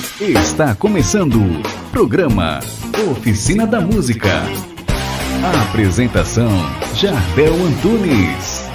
[0.00, 2.60] Está começando o programa
[3.10, 4.30] Oficina da Música.
[5.44, 6.48] A apresentação
[6.94, 8.66] Jardel Antunes.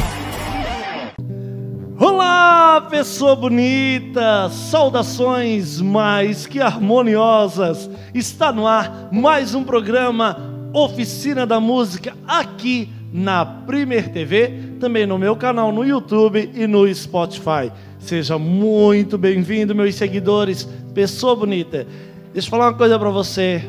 [1.98, 4.50] Olá, pessoa bonita!
[4.50, 7.90] Saudações mais que harmoniosas!
[8.14, 10.38] Está no ar mais um programa
[10.74, 16.94] Oficina da Música aqui na Primer TV, também no meu canal no YouTube e no
[16.94, 17.72] Spotify.
[18.06, 21.88] Seja muito bem-vindo, meus seguidores, pessoa bonita.
[22.32, 23.68] Deixa eu falar uma coisa para você.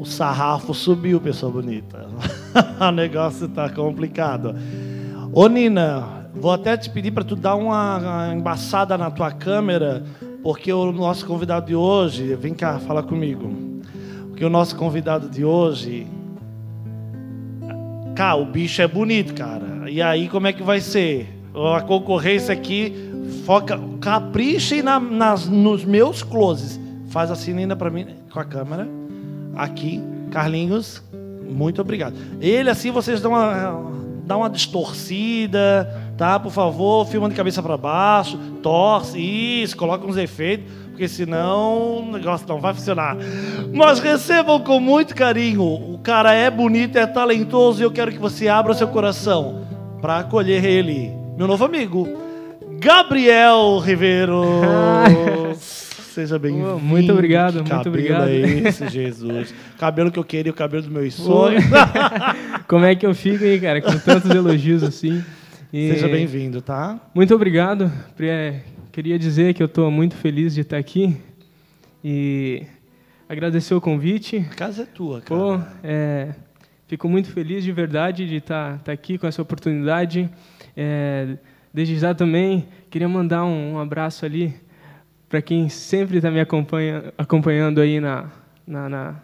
[0.00, 2.08] O sarrafo subiu, pessoa bonita.
[2.80, 4.56] o negócio tá complicado.
[5.30, 10.02] Ô Nina, vou até te pedir para tu dar uma embaçada na tua câmera,
[10.42, 13.52] porque o nosso convidado de hoje, vem cá, fala comigo.
[14.28, 16.06] Porque o nosso convidado de hoje,
[18.16, 19.84] cara, o bicho é bonito, cara.
[19.86, 21.33] E aí como é que vai ser?
[21.54, 23.12] A concorrência aqui
[23.44, 26.80] foca, capricha na, nas, nos meus closes.
[27.08, 28.88] Faz assim ainda para mim com a câmera.
[29.54, 31.02] Aqui, Carlinhos,
[31.48, 32.16] muito obrigado.
[32.40, 33.92] Ele assim vocês dão uma,
[34.24, 36.40] dão uma distorcida, tá?
[36.40, 42.12] Por favor, filma de cabeça para baixo, torce, isso, coloca uns efeitos, porque senão o
[42.12, 43.16] negócio não vai funcionar.
[43.72, 45.62] Mas recebam com muito carinho.
[45.62, 49.64] O cara é bonito, é talentoso e eu quero que você abra seu coração
[50.00, 52.08] para acolher ele meu novo amigo,
[52.78, 54.42] Gabriel Ribeiro.
[55.56, 56.78] Seja bem-vindo.
[56.78, 58.28] Muito obrigado, muito obrigado.
[58.28, 59.52] É esse, Jesus.
[59.76, 61.64] cabelo que eu queria, o cabelo dos meus sonhos.
[62.68, 65.24] Como é que eu fico aí, cara, com tantos elogios assim?
[65.72, 65.90] E...
[65.90, 67.00] Seja bem-vindo, tá?
[67.12, 67.90] Muito obrigado.
[68.92, 71.16] Queria dizer que eu estou muito feliz de estar aqui
[72.04, 72.62] e
[73.28, 74.46] agradecer o convite.
[74.52, 75.40] A casa é tua, cara.
[75.40, 76.32] Pô, é,
[76.94, 80.30] fico muito feliz de verdade de estar, estar aqui com essa oportunidade.
[80.76, 81.36] É,
[81.72, 84.54] desde já também queria mandar um, um abraço ali
[85.28, 88.30] para quem sempre está me acompanha, acompanhando aí na,
[88.64, 89.14] na, na,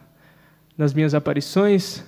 [0.76, 2.04] nas minhas aparições,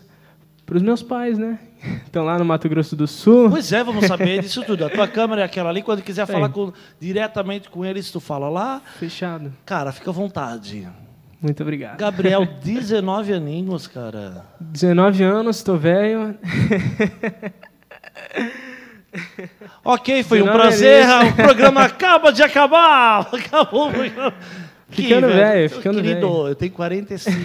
[0.67, 1.61] para os meus pais, né?
[2.05, 3.49] Estão lá no Mato Grosso do Sul.
[3.49, 4.85] Pois é, vamos saber disso tudo.
[4.85, 5.81] A tua câmera é aquela ali.
[5.81, 8.83] Quando quiser falar com, diretamente com eles, tu fala lá.
[8.99, 9.53] Fechado.
[9.65, 10.89] Cara, fica à vontade.
[11.43, 11.99] Muito obrigado.
[11.99, 14.45] Gabriel, 19 aninhos, cara.
[14.61, 16.37] 19 anos, estou velho.
[19.85, 21.05] ok, foi um prazer.
[21.31, 23.29] O programa acaba de acabar.
[23.35, 24.35] Acabou o programa.
[24.89, 26.49] Ficando velho, ficando Querido, velho.
[26.49, 27.41] eu tenho 45.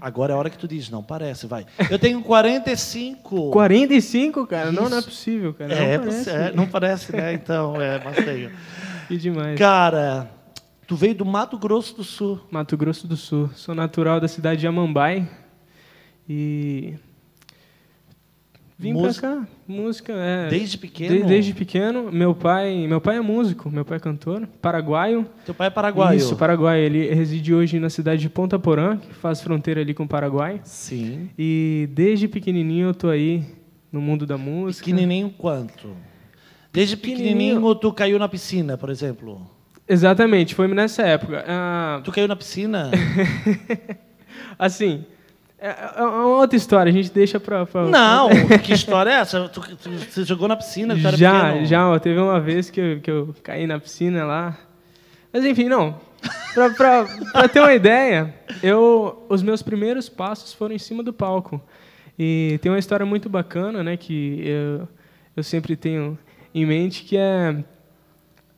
[0.00, 1.64] Agora é a hora que tu diz, não parece, vai.
[1.88, 3.52] Eu tenho 45.
[3.52, 4.72] 45, cara?
[4.72, 5.72] Não, não é possível, cara.
[5.72, 7.32] É, não parece, é, não parece né?
[7.32, 8.50] Então, é, mas tenho.
[9.06, 9.58] Que demais.
[9.58, 10.30] Cara,
[10.90, 12.40] tu veio do Mato Grosso do Sul.
[12.50, 13.48] Mato Grosso do Sul.
[13.54, 15.30] Sou natural da cidade de Amambai.
[16.28, 16.94] E
[18.76, 20.48] Vim música, pra cá, música é.
[20.48, 21.14] Desde pequeno?
[21.14, 22.10] De, desde pequeno.
[22.10, 25.28] Meu pai, meu pai é músico, meu pai é cantor, paraguaio.
[25.46, 26.18] Teu pai é paraguaio?
[26.18, 26.82] Isso, paraguaio.
[26.82, 30.60] Ele reside hoje na cidade de Ponta Porã, que faz fronteira ali com o Paraguai.
[30.64, 31.30] Sim.
[31.38, 33.44] E desde pequenininho eu tô aí
[33.92, 34.86] no mundo da música.
[34.86, 35.94] Pequenininho quanto?
[36.72, 39.59] Desde pequenininho, pequenininho tu caiu na piscina, por exemplo?
[39.90, 41.44] Exatamente, foi nessa época.
[41.48, 42.00] Ah...
[42.04, 42.90] Tu caiu na piscina?
[44.56, 45.04] assim,
[45.58, 47.66] é, é, é uma outra história, a gente deixa pra.
[47.66, 47.86] pra...
[47.86, 48.28] Não,
[48.64, 49.48] que história é essa?
[49.48, 50.96] Tu, tu, você jogou na piscina?
[50.96, 51.66] já, pequeno?
[51.66, 51.98] já.
[51.98, 54.56] Teve uma vez que eu, que eu caí na piscina lá.
[55.32, 56.00] Mas enfim, não.
[56.54, 61.12] pra, pra, pra ter uma ideia, eu, os meus primeiros passos foram em cima do
[61.12, 61.60] palco.
[62.18, 64.88] E tem uma história muito bacana, né, que eu,
[65.36, 66.18] eu sempre tenho
[66.54, 67.56] em mente, que é.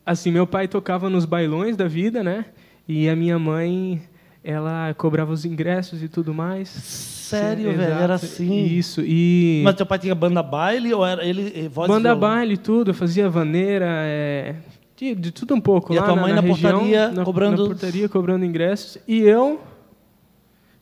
[0.05, 2.45] Assim, meu pai tocava nos bailões da vida, né?
[2.87, 4.01] E a minha mãe
[4.43, 6.67] ela cobrava os ingressos e tudo mais.
[6.67, 7.89] Sério, Sim, velho?
[7.89, 8.03] Exato.
[8.03, 8.65] Era assim?
[8.65, 9.01] Isso.
[9.01, 9.61] E...
[9.63, 12.93] Mas teu pai tinha banda baile ou era ele eh, voz Banda baile, tudo.
[12.93, 14.55] Fazia vaneira, é...
[14.97, 15.93] de, de, tudo um pouco.
[15.93, 17.63] E lá a tua mãe na, na, região, portaria na, cobrando...
[17.63, 18.97] Na portaria cobrando ingressos.
[19.07, 19.61] E eu,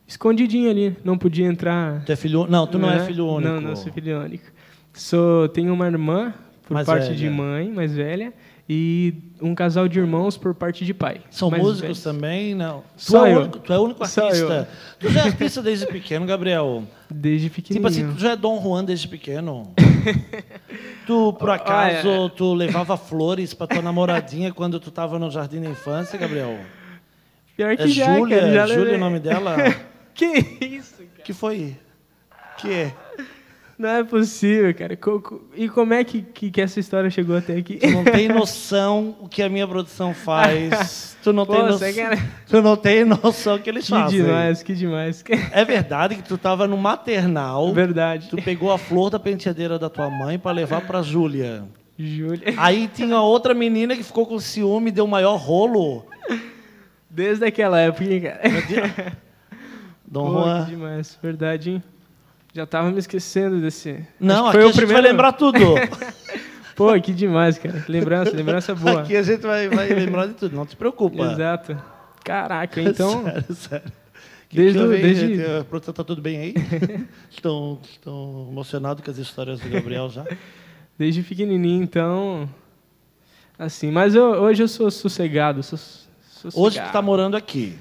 [0.08, 2.04] escondidinho ali, não podia entrar.
[2.04, 2.48] Tu é filho...
[2.48, 3.48] Não, tu não é, é filho único.
[3.48, 4.46] Não, não sou filho único.
[4.92, 6.34] Sou, tenho uma irmã,
[6.66, 7.16] por mais parte velha.
[7.16, 8.32] de mãe, mais velha
[8.68, 11.20] e um casal de irmãos por parte de pai.
[11.30, 12.54] São músicos também?
[12.54, 12.84] Não.
[12.96, 14.68] Só tu, é o único, tu é o único artista.
[14.98, 16.84] Tu já é artista desde pequeno, Gabriel?
[17.10, 17.90] Desde pequenininho.
[17.90, 19.72] Tipo assim, tu já é Dom Juan desde pequeno?
[21.06, 22.28] tu, por acaso, oh, é.
[22.30, 26.58] tu levava flores para tua namoradinha quando tu estava no jardim da infância, Gabriel?
[27.56, 29.56] Pior que é já, Júlia, cara, já Júlia é o nome dela?
[30.14, 30.24] que
[30.60, 31.24] isso, cara?
[31.24, 31.76] Que foi?
[32.58, 32.94] Que é?
[33.82, 34.96] Não é possível, cara.
[35.56, 37.78] E como é que, que, que, essa história chegou até aqui?
[37.78, 41.16] Tu não tem noção o que a minha produção faz.
[41.20, 41.88] Tu não, Pô, tem, noção,
[42.46, 44.20] tu não tem noção o que eles que fazem.
[44.20, 45.24] Que demais, que demais.
[45.50, 47.72] É verdade que tu estava no maternal.
[47.72, 48.28] Verdade.
[48.30, 51.64] Tu pegou a flor da penteadeira da tua mãe para levar para Júlia.
[51.98, 52.54] Júlia.
[52.58, 56.06] Aí tinha outra menina que ficou com ciúme e deu o maior rolo.
[57.10, 58.42] Desde aquela época, hein, cara.
[60.06, 60.64] Dom Pô, Juan.
[60.66, 61.82] que demais, verdade, hein?
[62.54, 64.06] Já tava me esquecendo desse.
[64.20, 65.58] Não, Acho aqui que a gente vai lembrar tudo.
[66.76, 67.84] Pô, que demais, cara.
[67.88, 69.02] Lembrança, lembrança boa.
[69.02, 71.32] Aqui a gente vai, vai lembrar de tudo, não te preocupa.
[71.32, 71.76] Exato.
[72.24, 73.24] Caraca, então.
[73.24, 73.92] sério, sério.
[74.48, 75.50] Que Desde que o- desde- gente?
[75.60, 76.54] A produção tá tudo bem aí?
[77.30, 80.26] estão, estão emocionados com as histórias do Gabriel já?
[80.98, 82.48] Desde pequenininho, então.
[83.58, 85.62] Assim, mas eu- hoje eu sou sossegado.
[85.62, 86.60] Sou, sossegado.
[86.66, 87.78] Hoje tu tá morando aqui.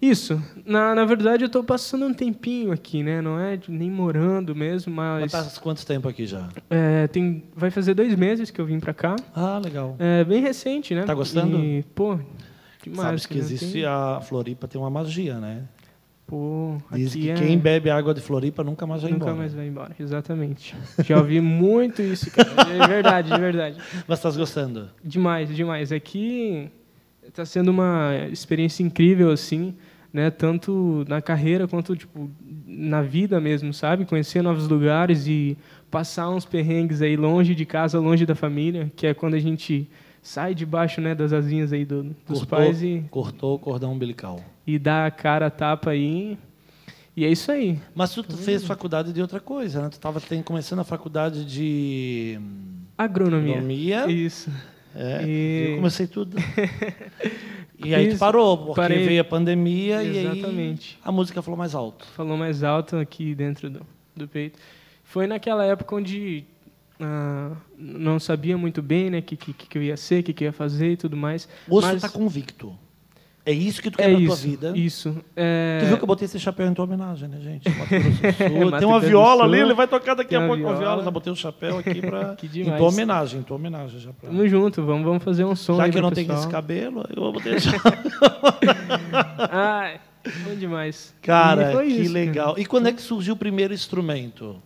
[0.00, 0.42] Isso.
[0.66, 3.20] Na, na verdade, eu tô passando um tempinho aqui, né?
[3.22, 5.32] Não é nem morando mesmo, mas.
[5.32, 6.48] Mas tá quanto tempo aqui já?
[6.70, 9.16] é, tem, vai fazer dois meses que eu vim pra cá.
[9.34, 9.96] Ah, legal.
[9.98, 11.04] É bem recente, né?
[11.04, 11.58] Tá gostando?
[11.58, 12.18] E, pô,
[12.82, 13.02] demais.
[13.06, 15.64] Sabes que cara, existe tem- a Floripa tem uma magia, né?
[16.26, 17.34] Pô, Diz aqui que é...
[17.34, 19.36] quem bebe água de Floripa nunca mais vai Nunca embora.
[19.38, 20.74] mais vai embora, exatamente.
[21.04, 22.48] Já ouvi muito isso, cara.
[22.72, 23.76] É verdade, é verdade.
[24.08, 24.88] Mas estás gostando?
[25.04, 25.92] Demais, demais.
[25.92, 26.70] Aqui
[27.26, 29.74] está sendo uma experiência incrível, assim,
[30.12, 30.30] né?
[30.30, 32.30] Tanto na carreira quanto tipo
[32.66, 34.04] na vida mesmo, sabe?
[34.04, 35.56] Conhecer novos lugares e
[35.90, 39.88] passar uns perrengues aí longe de casa, longe da família, que é quando a gente
[40.22, 44.40] sai debaixo, né, das asinhas aí do- dos Cortou, pais e, cortou o cordão umbilical.
[44.66, 46.38] e dá a cara a tapa aí.
[47.16, 47.78] E é isso aí.
[47.94, 49.88] Mas tu, tu fez faculdade de outra coisa, né?
[49.88, 52.40] Tu estava começando a faculdade de
[52.98, 53.52] Agronomia.
[53.52, 54.06] economia.
[54.10, 54.50] Isso.
[54.94, 56.36] É, E- eu comecei tudo.
[57.84, 59.04] e aí tu parou, porque parei.
[59.06, 60.98] veio a pandemia e aí Exatamente.
[61.04, 62.06] a música falou mais alto.
[62.14, 63.86] falou mais alto aqui dentro do,
[64.16, 64.58] do peito.
[65.02, 66.44] Foi naquela época onde
[67.00, 70.32] ah, não sabia muito bem né, o que, que, que eu ia ser, o que,
[70.32, 71.48] que eu ia fazer e tudo mais.
[71.68, 72.76] Hoje Mas tu tá convicto.
[73.46, 74.72] É isso que tu quer é na tua isso, vida.
[74.74, 75.16] Isso.
[75.36, 77.68] É, Tu viu que eu botei esse chapéu em tua homenagem, né, gente?
[77.70, 78.70] Sul.
[78.70, 80.78] Mato Tem uma viola ali, ele vai tocar daqui a pouco uma viola.
[80.78, 81.04] viola.
[81.04, 82.36] Já botei o chapéu aqui pra...
[82.40, 84.00] Que em tua homenagem, em tua homenagem.
[84.00, 84.30] Já pra...
[84.30, 87.32] Tamo junto, vamos, vamos fazer um som Já que eu não tenho esse cabelo, eu
[87.32, 87.72] botei já.
[89.50, 90.00] Ai,
[90.42, 91.14] bom demais.
[91.20, 92.12] Cara, que isso, cara.
[92.12, 92.54] legal.
[92.58, 94.56] E quando é que surgiu o primeiro instrumento?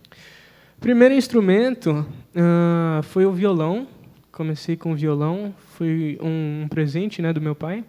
[0.79, 3.85] Primeiro instrumento ah, foi o violão.
[4.31, 5.53] Comecei com o violão.
[5.75, 7.83] Foi um, um presente né, do meu pai.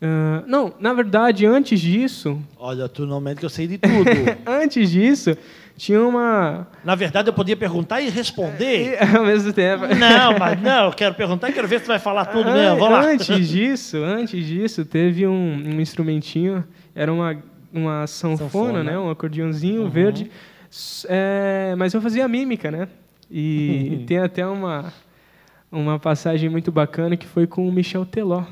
[0.00, 4.10] Ah, não, na verdade, antes disso, Olha, tu não mente que eu sei de tudo.
[4.46, 5.36] antes disso,
[5.76, 6.66] tinha uma.
[6.84, 8.98] Na verdade, eu podia perguntar e responder.
[9.00, 9.86] E, ao mesmo tempo.
[9.86, 12.76] Não, mas não, eu quero perguntar e quero ver se tu vai falar tudo mesmo.
[12.78, 13.06] Vamos lá.
[13.06, 15.32] Antes disso, antes disso, teve um,
[15.74, 16.62] um instrumentinho,
[16.94, 17.36] era uma,
[17.72, 18.84] uma sanfona, Sanfona.
[18.84, 18.98] né?
[18.98, 19.88] Um acordeãozinho Uhum.
[19.90, 20.30] verde.
[21.08, 22.86] É, mas eu fazia mímica, né?
[23.30, 24.92] E tem até uma,
[25.72, 28.44] uma passagem muito bacana que foi com o Michel Teló.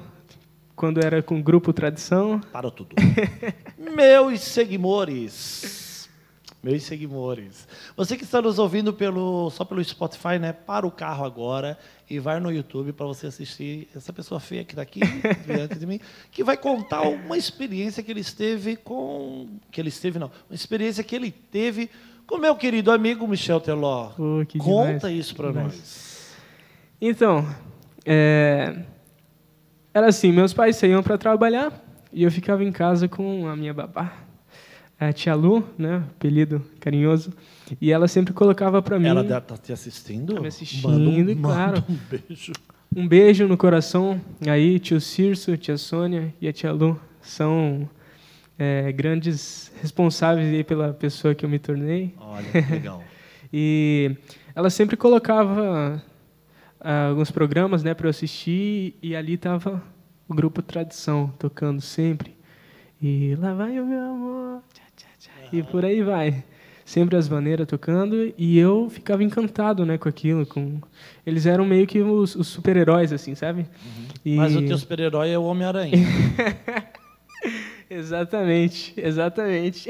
[0.77, 2.41] Quando era com o grupo Tradição.
[2.53, 2.97] Parou tudo.
[3.79, 6.09] Meus seguidores.
[6.65, 7.69] Meus seguidores.
[7.95, 10.53] Você que está nos ouvindo pelo, só pelo Spotify, né?
[10.53, 11.79] Para o carro agora
[12.09, 15.01] e vai no YouTube para você assistir essa pessoa feia que está aqui
[15.47, 16.01] diante de mim,
[16.31, 19.47] que vai contar uma experiência que ele esteve com.
[19.71, 20.31] Que ele esteve, não.
[20.49, 21.91] Uma experiência que ele teve
[22.27, 24.13] com meu querido amigo Michel Teló.
[24.49, 26.35] Que Conta demais, isso para nós.
[26.99, 27.47] Então,
[28.07, 28.85] é,
[29.95, 31.73] era assim, meus pais saíam para trabalhar
[32.13, 34.13] e eu ficava em casa com a minha babá,
[34.99, 37.33] a tia Lu, né, apelido carinhoso,
[37.81, 40.35] e ela sempre colocava para mim Ela está te assistindo?
[40.35, 41.73] Tá me assistindo, Manda um- claro.
[41.81, 42.53] manda um beijo.
[42.97, 44.21] um beijo no coração.
[44.47, 47.89] Aí, tio Cirso, tia Sônia e a tia Lu são
[48.59, 52.15] é, grandes responsáveis aí pela pessoa que eu me tornei.
[52.19, 53.03] Olha, que legal.
[53.57, 54.17] E
[54.53, 56.03] ela sempre colocava
[56.85, 59.83] ah, alguns programas né, para eu assistir, e ali estava
[60.29, 62.37] o grupo Tradição tocando sempre.
[63.03, 66.45] E lá vai o meu amor, tchá, tchá, tchá, e por aí vai.
[66.85, 70.45] Sempre as maneiras tocando, e eu ficava encantado né, com aquilo.
[70.45, 70.81] Com...
[71.27, 73.67] Eles eram meio que os, os super-heróis, assim, sabe?
[74.23, 75.93] E- Mas o teu super-herói é o Homem-Aranha.
[77.91, 79.89] Exatamente, exatamente.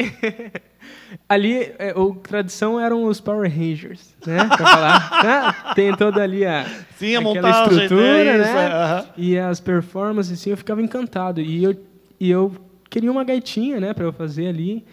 [1.29, 4.45] ali, é, o tradição eram os Power Rangers, né?
[4.47, 5.11] Pra falar.
[5.13, 6.65] Ah, Tem toda ali a,
[6.97, 8.67] Sim, a aquela montagem, estrutura, tem isso, né?
[8.67, 9.05] é.
[9.17, 11.41] E as performances, assim, eu ficava encantado.
[11.41, 11.77] E eu,
[12.21, 12.53] e eu
[12.91, 14.85] queria uma gaitinha, né, para eu fazer ali.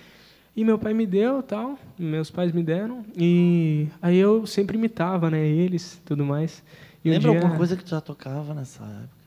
[0.56, 3.06] E meu pai me deu, tal, meus pais me deram.
[3.16, 6.62] E aí eu sempre imitava, né, eles, tudo mais.
[7.04, 9.21] E um Lembra dia- alguma coisa que tu já tocava nessa época?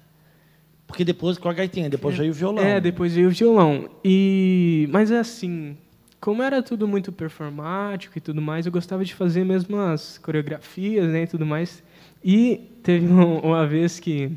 [0.87, 2.63] Porque depois com a gaitinha, depois veio o violão.
[2.65, 3.89] É, depois veio o violão.
[4.05, 5.77] E mas é assim,
[6.21, 11.09] como era tudo muito performático e tudo mais, eu gostava de fazer mesmo as coreografias,
[11.11, 11.83] né, e tudo mais.
[12.23, 14.31] E teve um- uma vez que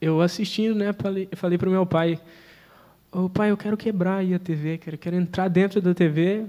[0.00, 2.18] eu assistindo, né, falei, falei pro meu pai,
[3.12, 6.44] ô pai, eu quero quebrar aí a TV, quero, quero entrar dentro da TV,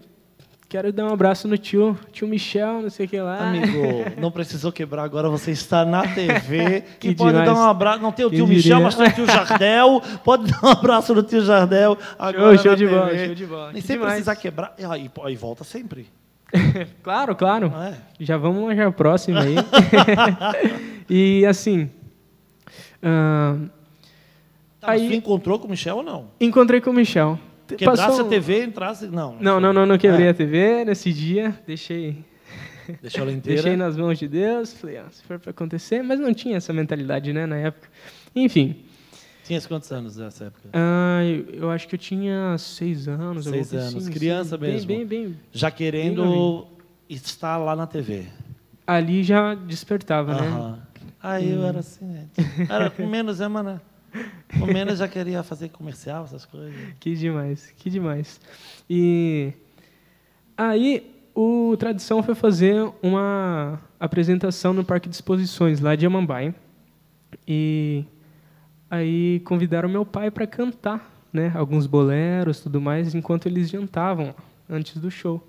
[0.69, 3.49] quero dar um abraço no tio, tio Michel, não sei o que lá.
[3.49, 3.77] Amigo,
[4.19, 6.81] não precisou quebrar agora, você está na TV.
[6.99, 7.49] Que Que pode demais.
[7.49, 8.01] dar um abraço.
[8.01, 8.83] Não tem o Quem tio Michel, diria?
[8.83, 10.01] mas tem o tio Jardel.
[10.23, 11.97] Pode dar um abraço no tio Jardel.
[12.19, 12.95] Agora show na de TV.
[12.97, 13.71] bola, show de bola.
[13.73, 14.73] Nem sem precisar quebrar.
[14.77, 16.07] E aí, aí volta sempre.
[17.03, 17.73] Claro, claro.
[17.75, 17.93] É?
[18.19, 19.55] Já vamos já próximo aí.
[21.09, 21.89] e assim.
[23.03, 23.55] ah,
[24.79, 26.25] Tá, Aí- tu encontrou com o Michel ou não?
[26.39, 27.37] encontrei com o Michel.
[27.75, 29.07] Quebrasse Passou- a TV, entrasse.
[29.07, 29.35] Não.
[29.39, 31.57] Não, não, não, não quebrei É, a TV nesse dia.
[31.67, 32.23] Deixei,
[33.01, 33.61] Deixou ela inteira.
[33.61, 34.73] deixei nas mãos de Deus.
[34.73, 37.87] Falei, ah, se for pra acontecer, mas não tinha essa mentalidade, né, na época.
[38.35, 38.75] Enfim,
[39.43, 40.69] Tinha quantos anos nessa época?
[40.73, 43.45] ah, eu, eu acho que eu tinha seis anos.
[43.45, 44.87] Seis anos, assim, criança bem, mesmo.
[44.87, 46.67] Bem, bem, Já querendo
[47.09, 48.25] estar lá na TV.
[48.85, 50.47] Ali já despertava, né?
[50.47, 50.79] Aham.
[51.21, 52.25] Aí eu era assim, né?
[52.69, 53.81] Era com menos, é, mano?
[54.59, 56.73] Com menos já queria fazer comercial, essas coisas.
[56.99, 58.39] Que demais, que demais.
[58.89, 59.53] E
[60.57, 66.55] aí o Tradição foi fazer uma apresentação no Parque de Exposições, lá de Amambai.
[67.47, 68.05] E
[68.89, 71.51] aí convidaram meu pai para cantar, né?
[71.53, 74.33] Alguns boleros, tudo mais, enquanto eles jantavam
[74.69, 75.45] antes do show.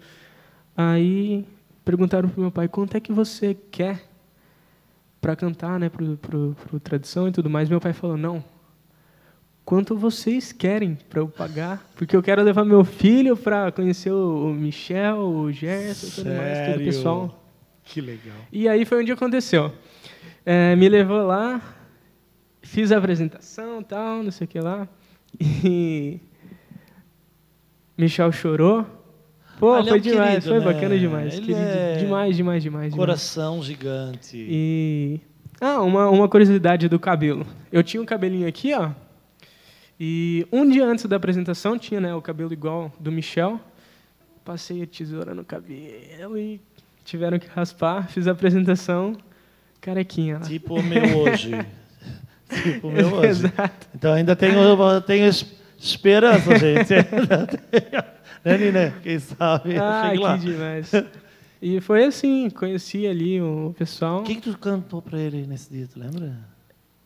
[0.77, 1.47] Aí
[1.85, 4.08] perguntaram pro meu pai quanto é que você quer
[5.21, 5.89] para cantar, né?
[5.89, 7.69] Pro Tradição e tudo mais.
[7.69, 8.45] Meu pai falou não
[9.69, 14.49] quanto vocês querem para eu pagar, porque eu quero levar meu filho para conhecer o
[14.49, 17.45] Michel, o Gerson, e tudo mais, todo o pessoal.
[17.85, 18.37] Que legal.
[18.51, 19.71] E aí foi onde aconteceu.
[20.47, 21.61] É, me levou lá,
[22.63, 24.89] fiz a apresentação, tal, não sei o que lá,
[25.39, 26.19] e
[27.95, 28.87] Michel chorou.
[29.59, 30.65] Pô, Ah, ele é foi um demais, querido, foi né?
[30.65, 32.95] bacana demais, Ele querido, é demais, demais, demais, demais.
[32.95, 34.37] Coração gigante.
[34.37, 35.21] E
[35.61, 37.45] ah, uma, uma curiosidade do cabelo.
[37.73, 38.91] Eu tinha um cabelinho aqui, ó.
[39.99, 43.61] E um dia antes da apresentação tinha, né, o cabelo igual do Michel.
[44.45, 46.61] Passei a tesoura no cabelo e
[47.05, 48.09] tiveram que raspar.
[48.09, 49.17] Fiz a apresentação
[49.81, 50.41] carequinha lá.
[50.43, 51.50] Tipo o meu hoje.
[52.62, 53.29] tipo o meu hoje.
[53.31, 53.88] Exato.
[53.95, 55.45] Então ainda tenho, tenho es-
[55.79, 56.95] esperança, gente.
[58.73, 58.93] Né?
[59.02, 59.78] Quem sabe?
[59.78, 60.38] Ah, chego lá.
[60.38, 60.90] que demais.
[61.61, 64.21] E foi assim, conheci ali o pessoal.
[64.21, 66.37] O que, que tu cantou pra ele nesse dia, tu lembra?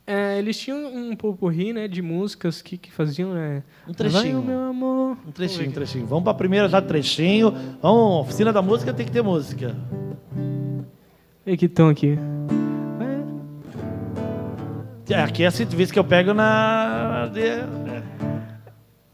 [0.06, 3.62] É, eles tinham um popurri, né, de músicas que, que faziam, né?
[3.88, 4.42] Um trechinho.
[4.42, 5.16] Vai meu amor.
[5.26, 6.06] Um trechinho, um trechinho.
[6.06, 7.52] Vamos pra primeira já, trechinho.
[7.80, 9.75] Vamos, oficina da música tem que ter música.
[11.46, 12.18] Vê que tom aqui.
[15.08, 17.30] É, Aqui é assim, tu vê que eu pego na.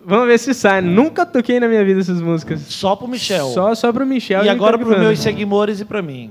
[0.08, 0.80] É, Vamos ver se sai.
[0.80, 2.60] Nunca toquei na minha vida essas músicas.
[2.62, 3.48] Só pro Michel.
[3.48, 4.44] Só, só pro Michel.
[4.44, 6.30] e agora pro pros meus seguidores e pra mim.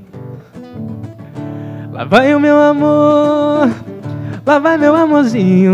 [1.92, 3.70] Lá vai o meu amor.
[4.46, 5.74] Lá vai meu amorzinho.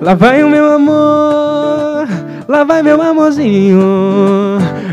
[0.00, 2.08] Lá vai o meu amor.
[2.46, 3.78] Lá vai meu amorzinho.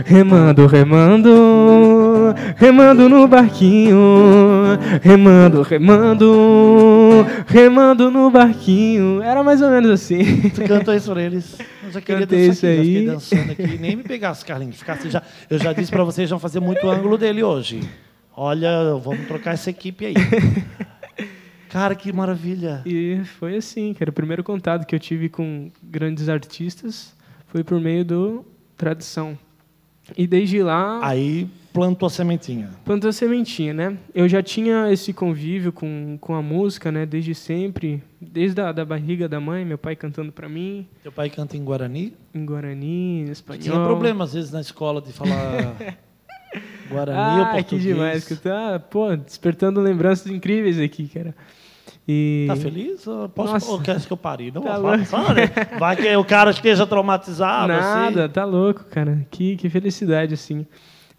[0.05, 2.36] Remando, remando.
[2.55, 3.98] Remando no barquinho.
[5.01, 7.25] Remando, remando.
[7.48, 9.21] Remando no barquinho.
[9.21, 10.50] Era mais ou menos assim.
[10.50, 11.57] Tu cantou isso pra eles.
[11.91, 13.05] Eu já queria Cantei dançar aqui, fiquei aí.
[13.05, 13.77] dançando aqui.
[13.77, 14.77] Nem me pegasse, Carlinhos.
[14.77, 17.81] Ficasse já, eu já disse pra vocês, vão fazer muito ângulo dele hoje.
[18.36, 20.13] Olha, vamos trocar essa equipe aí.
[21.69, 22.81] Cara, que maravilha.
[22.86, 24.10] E foi assim, cara.
[24.10, 27.13] O primeiro contato que eu tive com grandes artistas
[27.48, 28.45] foi por meio do
[28.77, 29.38] Tradição.
[30.17, 32.70] E desde lá, Aí plantou a sementinha.
[32.84, 33.98] plantou a sementinha, né?
[34.13, 37.06] Eu já tinha esse convívio com, com a música, né?
[37.06, 38.04] Desde sempre.
[38.20, 41.63] Desde a da barriga da mãe, meu pai cantando para mim, Teu pai canta em
[41.63, 42.13] Guarani?
[42.34, 43.62] em Guarani, em espanhol.
[43.62, 45.75] Tinha problema, às vezes, na escola de falar
[46.90, 47.84] Guarani ou Ah, que português.
[47.84, 48.28] demais.
[48.28, 51.34] Que tá, pô, despertando lembranças incríveis aqui, cara.
[52.08, 52.46] E...
[52.48, 53.06] Tá feliz?
[53.08, 53.72] Ou Posso, Nossa.
[53.72, 54.51] ou queres que eu pare?
[54.51, 55.06] Não, Tá louco.
[55.06, 55.44] fala, né?
[55.80, 57.68] Vai que o cara esteja traumatizado.
[57.72, 58.34] Nada, assim.
[58.34, 59.25] tá louco, cara.
[59.32, 60.66] Que, que felicidade, assim,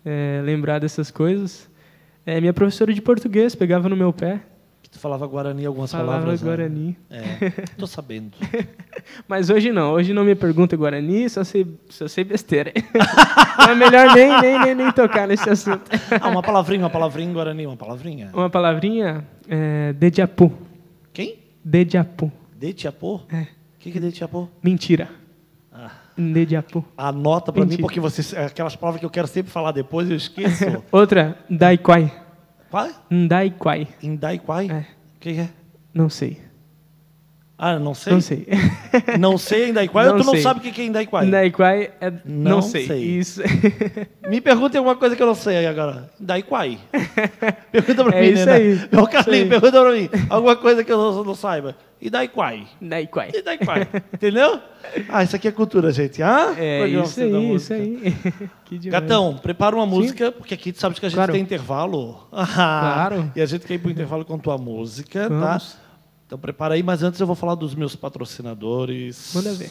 [0.04, 1.71] é, lembrar dessas coisas.
[2.25, 4.40] É, minha professora de português pegava no meu pé,
[4.80, 6.40] Que tu falava Guarani algumas falava palavras.
[6.42, 6.47] né?
[6.49, 6.97] Guarani.
[7.11, 8.32] É, tô sabendo.
[9.26, 12.73] Mas hoje não, hoje não me pergunta Guarani, só sei, só sei besteira.
[13.68, 15.82] É melhor nem, nem, nem, nem tocar nesse assunto.
[16.21, 18.30] Ah, uma palavrinha, uma palavrinha em Guarani, uma palavrinha.
[18.32, 20.50] Uma palavrinha, é, dediapu.
[21.12, 21.38] Quem?
[21.62, 22.32] Dediapu.
[22.56, 23.21] Detiapô?
[23.30, 23.42] É.
[23.42, 23.47] O
[23.78, 24.49] que, que é Detiapô?
[24.62, 25.09] Mentira.
[26.16, 26.85] Dediapu.
[26.97, 30.16] Anota pra mim, porque você, é aquelas palavras que eu quero sempre falar depois, eu
[30.16, 30.83] esqueço.
[30.92, 32.12] Outra, daiquai.
[32.71, 32.88] Qual?
[33.11, 33.88] Ndaiquai.
[34.02, 34.71] Indaiquai?
[34.71, 34.87] É.
[35.16, 35.49] O que é?
[35.92, 36.40] Não sei.
[37.64, 38.12] Ah, não sei?
[38.12, 38.47] Não sei.
[39.21, 40.42] Não sei Indaiquai ou Não tu não sei.
[40.42, 41.26] sabe o que é Indaiquai?
[41.26, 42.11] Indaiquai é...
[42.25, 42.87] Não, Não sei.
[42.88, 42.99] sei.
[43.00, 43.40] Isso.
[44.28, 46.11] Me perguntem alguma coisa que eu não sei aí agora.
[46.21, 46.76] Indaiquai.
[47.71, 48.52] Pergunta pra É mim, isso né?
[48.52, 48.73] aí.
[48.73, 50.11] Ô, Isso Carlinhos, pergunta pra mim.
[50.28, 51.76] Alguma coisa que eu não, não saiba.
[52.00, 52.66] Indaiquai.
[52.81, 53.31] Indaiquai.
[53.33, 53.88] Indaiquai.
[54.12, 54.59] Entendeu?
[55.09, 56.21] Ah, isso aqui é cultura, gente.
[56.23, 58.16] Ah, É Programa isso Oficina da aí, isso aí.
[58.64, 59.02] que demais.
[59.02, 61.33] Gatão, prepara uma música, porque aqui tu sabe que a gente Claro.
[61.33, 62.26] tem intervalo.
[62.33, 63.33] Ah, Claro.
[63.37, 65.45] E a gente quer ir pro intervalo com tua música, Vamos.
[65.75, 65.81] tá?
[66.32, 69.32] Então prepara aí, mas antes eu vou falar dos meus patrocinadores.
[69.34, 69.70] Manda ver.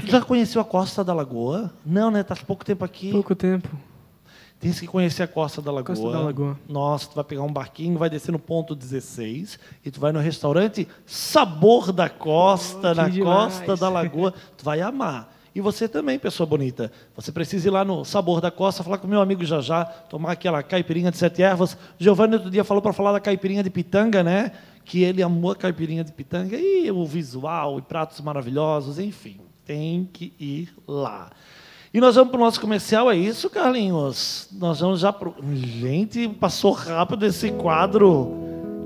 [0.00, 1.72] Tu já conheceu a Costa da Lagoa?
[1.84, 2.22] Não, né?
[2.22, 3.10] Tá há pouco tempo aqui.
[3.10, 3.68] Pouco tempo.
[4.60, 5.96] Tem que conhecer a Costa da Lagoa.
[5.96, 6.56] Costa da Lagoa.
[6.68, 10.20] Nossa, tu vai pegar um barquinho, vai descer no ponto 16 e tu vai no
[10.20, 13.54] restaurante Sabor da Costa, Oh, na demais.
[13.58, 14.32] Costa da Lagoa.
[14.56, 15.34] Tu vai amar.
[15.52, 16.92] E você também, pessoa bonita.
[17.16, 20.62] Você precisa ir lá no Sabor da Costa, falar com meu amigo Jajá, tomar aquela
[20.62, 21.76] caipirinha de sete ervas.
[21.98, 24.52] Giovanni outro dia falou para falar da caipirinha de pitanga, né?
[24.86, 29.36] Que ele amou a caipirinha de pitanga e o visual e pratos maravilhosos, enfim.
[29.64, 31.28] Tem que ir lá.
[31.92, 34.48] E nós vamos para o nosso comercial, é isso, Carlinhos?
[34.56, 35.34] Nós vamos já pro...
[35.52, 38.32] Gente, passou rápido esse quadro.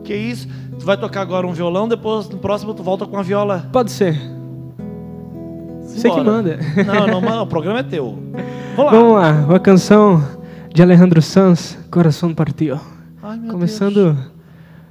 [0.02, 0.49] Que isso?
[0.78, 3.69] Tu vai tocar agora um violão, depois no próximo tu volta com a viola.
[3.71, 4.19] Pode ser.
[5.83, 6.59] Você que manda.
[6.87, 8.19] Não, não, não, o programa é teu.
[8.75, 8.99] Vamos lá.
[8.99, 9.14] Vamos
[9.49, 10.26] lá, a canção
[10.73, 12.80] de Alejandro Sanz, Coração Partido.
[13.23, 14.14] Ai, meu Começando.
[14.14, 14.39] Deus.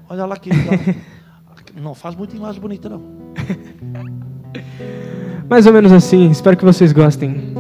[0.10, 0.74] Olha lá que legal.
[1.80, 3.00] Não faz muita imagem bonita, não.
[5.48, 7.54] Mais ou menos assim, espero que vocês gostem.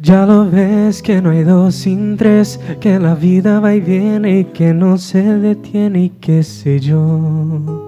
[0.00, 4.40] Ya lo ves que no hay dos sin tres, que la vida va y viene
[4.40, 7.85] y que no se detiene y qué sé yo.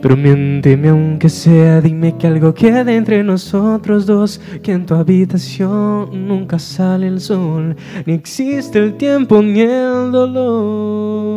[0.00, 6.28] Pero miénteme aunque sea, dime que algo quede entre nosotros dos, que en tu habitación
[6.28, 11.28] nunca sale el sol, ni existe el tiempo ni el dolor.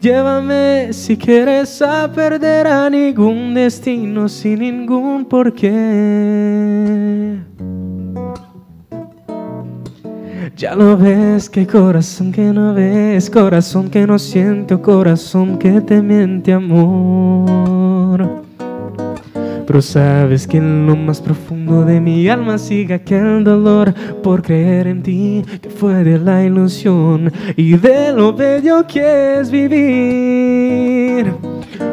[0.00, 5.70] Llévame si quieres a perder a ningún destino sin ningún porqué.
[10.56, 15.80] Ya lo ves, que corazón que no ves, corazón que no siente o corazón que
[15.80, 18.44] te miente amor.
[19.66, 23.92] Pero sabes que en lo más profundo de mi alma sigue aquel dolor
[24.22, 29.50] por creer en ti, que fue de la ilusión y de lo bello que es
[29.50, 31.34] vivir.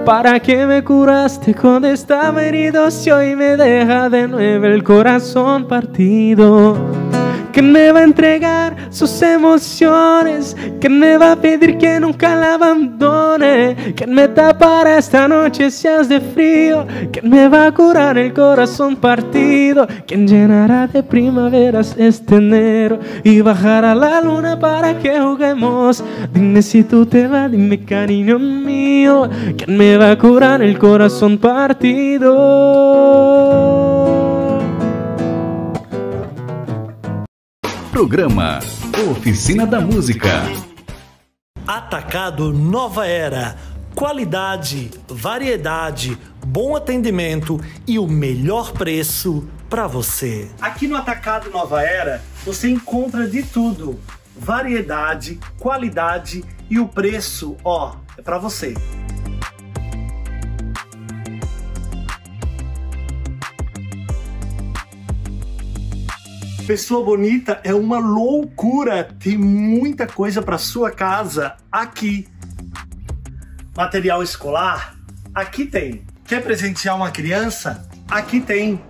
[0.05, 5.67] ¿Para qué me curaste cuando estaba herido si hoy me deja de nuevo el corazón
[5.67, 7.10] partido?
[7.51, 12.55] Que me va a entregar sus emociones, que me va a pedir que nunca la
[12.55, 18.33] abandone, que me tapará esta noche si hace frío, que me va a curar el
[18.33, 26.03] corazón partido, quien llenará de primaveras este enero y bajará la luna para que juguemos.
[26.33, 31.37] Dime si tú te vas, dime cariño mío, quien me va a curar el corazón
[31.37, 32.31] partido.
[38.01, 38.57] Programa
[39.11, 40.41] Oficina da Música.
[41.67, 43.55] Atacado Nova Era.
[43.93, 50.49] Qualidade, variedade, bom atendimento e o melhor preço para você.
[50.59, 53.99] Aqui no Atacado Nova Era você encontra de tudo:
[54.35, 58.73] variedade, qualidade e o preço, ó, é para você.
[66.71, 69.03] Pessoa bonita é uma loucura.
[69.19, 72.29] Tem muita coisa para sua casa aqui.
[73.75, 74.95] Material escolar?
[75.35, 76.05] Aqui tem.
[76.23, 77.85] Quer presentear uma criança?
[78.09, 78.81] Aqui tem.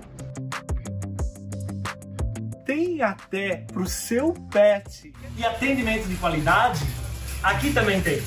[2.67, 5.12] Tem até pro seu pet.
[5.36, 6.86] E atendimento de qualidade?
[7.41, 8.22] Aqui também tem.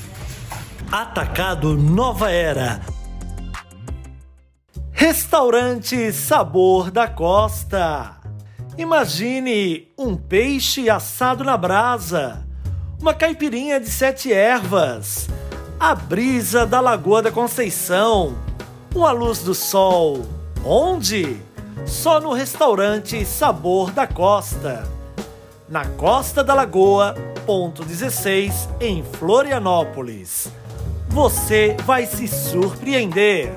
[0.90, 2.80] Atacado Nova Era.
[4.90, 8.23] Restaurante Sabor da Costa.
[8.76, 12.44] Imagine um peixe assado na brasa,
[13.00, 15.28] uma caipirinha de sete ervas,
[15.78, 18.36] a brisa da Lagoa da Conceição,
[18.92, 20.26] uma luz do sol.
[20.64, 21.36] Onde?
[21.86, 24.82] Só no restaurante Sabor da Costa.
[25.68, 27.14] Na Costa da Lagoa,
[27.46, 30.50] ponto 16, em Florianópolis.
[31.10, 33.54] Você vai se surpreender.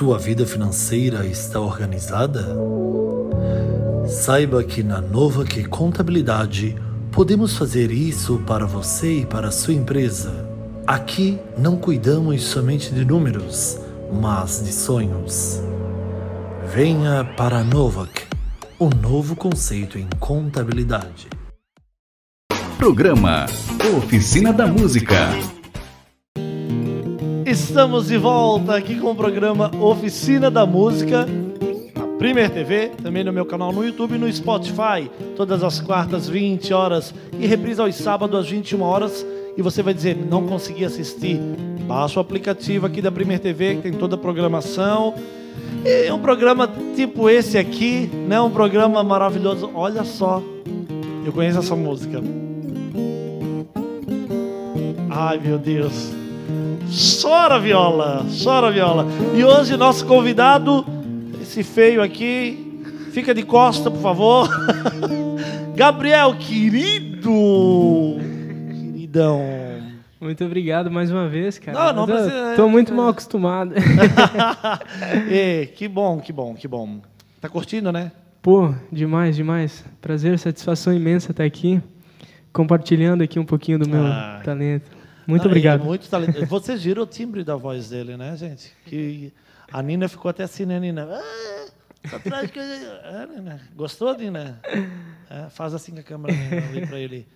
[0.00, 2.56] Sua vida financeira está organizada?
[4.08, 6.74] Saiba que na Nova Que Contabilidade
[7.12, 10.48] podemos fazer isso para você e para a sua empresa.
[10.86, 13.78] Aqui não cuidamos somente de números,
[14.10, 15.60] mas de sonhos.
[16.72, 18.22] Venha para a Novak,
[18.80, 21.28] um novo conceito em contabilidade.
[22.78, 23.44] Programa
[23.98, 25.28] Oficina da Música.
[27.50, 31.26] Estamos de volta aqui com o programa Oficina da Música,
[31.96, 36.28] na Premier TV, também no meu canal no YouTube e no Spotify, todas as quartas,
[36.28, 39.26] 20 horas, e reprisa aos sábados, às 21 horas.
[39.56, 41.40] E você vai dizer, não consegui assistir.
[41.88, 45.12] Baixa o aplicativo aqui da Premier TV, que tem toda a programação.
[45.84, 48.40] É um programa tipo esse aqui, né?
[48.40, 49.68] Um programa maravilhoso.
[49.74, 50.40] Olha só,
[51.26, 52.22] eu conheço essa música.
[55.10, 56.19] Ai, meu Deus.
[56.90, 59.06] Chora viola, chora viola.
[59.34, 60.84] E hoje nosso convidado,
[61.40, 64.48] esse feio aqui, fica de costa, por favor.
[65.76, 67.30] Gabriel, querido.
[68.92, 69.40] Queridão.
[70.20, 71.78] Muito obrigado mais uma vez, cara.
[71.92, 73.72] Não, não Eu tô- precisa- Tô muito mal acostumado.
[75.30, 76.98] Ê, que bom, que bom, que bom.
[77.40, 78.10] Tá curtindo, né?
[78.42, 79.84] Pô, demais, demais.
[80.02, 81.80] Prazer, satisfação imensa estar aqui,
[82.52, 84.42] compartilhando aqui um pouquinho do meu Ai.
[84.42, 84.99] talento.
[85.26, 85.82] Muito e obrigado.
[85.82, 86.46] É muito talentoso.
[86.46, 88.72] Vocês viram o timbre da voz dele, né, gente?
[88.86, 89.32] Que
[89.72, 91.08] a Nina ficou até assim, né, Nina?
[91.12, 92.64] Ah, que eu-
[93.04, 93.60] ah, Nina.
[93.74, 94.60] Gostou, Nina?
[95.28, 97.26] É, faz assim com a câmera Nina, ali pra ele.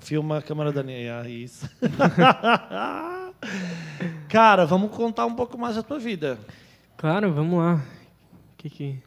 [0.00, 1.20] Filma a câmera da Nina.
[1.22, 1.68] Ah, isso.
[4.28, 6.38] Cara, vamos contar um pouco mais da tua vida.
[6.96, 7.76] Claro, vamos lá.
[7.76, 8.98] O que que,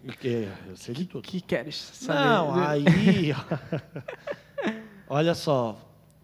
[0.69, 1.23] eu sei de tudo.
[1.23, 2.19] que queres saber?
[2.21, 3.35] Não, aí.
[5.09, 5.77] Olha só.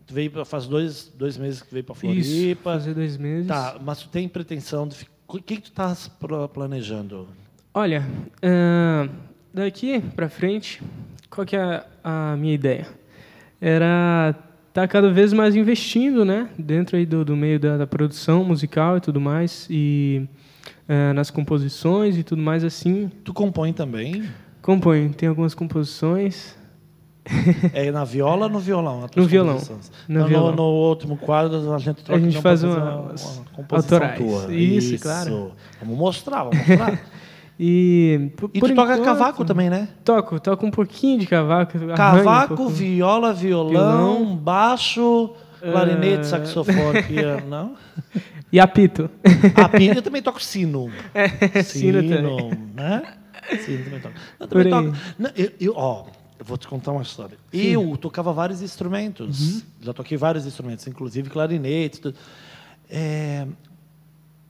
[0.07, 2.63] Tu veio pra, faz dois, dois meses que veio Isso, Floripa.
[2.63, 3.47] fazer dois meses.
[3.47, 4.95] Tá, mas tu tem pretensão de.
[5.27, 6.09] O que, que tu estás
[6.53, 7.27] planejando?
[7.73, 8.05] Olha,
[8.41, 9.09] ahn,
[9.53, 10.81] daqui pra frente,
[11.29, 12.87] qual que é a minha ideia?
[13.59, 14.33] Era
[14.69, 18.97] estar cada vez mais investindo, né, dentro aí do, do meio da, da produção musical
[18.97, 20.25] e tudo mais, e
[20.87, 23.11] ah, nas composições e tudo mais assim.
[23.23, 24.23] Tu compõe também?
[24.61, 26.56] Componho, tem algumas composições.
[27.73, 29.07] É na viola ou no violão?
[29.15, 29.55] No violão,
[30.07, 30.51] no Então, violão.
[30.51, 33.15] No, no último quadro a gente troca A gente faz uma- uma,
[33.53, 34.17] composição autorais.
[34.17, 34.53] tua.
[34.53, 35.51] Isso, claro.
[35.81, 36.99] Vamos mostrar, vamos mostrar.
[37.59, 39.87] E, por, E tu toca enquanto, cavaco também, né?
[40.05, 41.75] Toco, toco um pouquinho de cavaco.
[41.75, 42.71] um Cavaco, pouco.
[42.71, 43.69] viola, violão,
[44.19, 44.35] Violão.
[44.35, 46.23] baixo, clarinete, Eh.
[46.23, 47.73] saxofone, piano, não?
[48.53, 49.09] E apito.
[49.61, 50.89] A pina eu também toco sino.
[51.65, 52.51] Sino também.
[52.75, 53.01] né?
[53.65, 54.13] Sino também toco.
[54.39, 54.97] Eu também toco.
[55.35, 56.05] Eu, eu- ó,
[56.39, 57.37] eu vou te contar uma história.
[57.51, 59.55] Eu tocava vários instrumentos.
[59.55, 59.61] Uhum.
[59.81, 62.13] Já toquei vários instrumentos, inclusive clarinete.
[62.89, 63.47] É,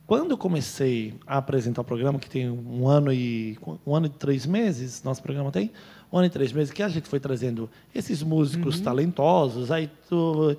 [0.06, 4.10] quando eu comecei a apresentar o programa, que tem um ano e um ano e
[4.10, 5.72] três meses, nosso programa tem
[6.12, 10.56] um ano e três meses, que a gente foi trazendo esses músicos talentosos, aí tu,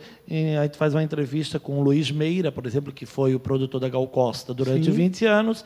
[0.61, 3.81] aí tu faz uma entrevista com o Luiz Meira, por exemplo, que foi o produtor
[3.81, 4.91] da Gal Costa durante Sim.
[4.91, 5.65] 20 anos.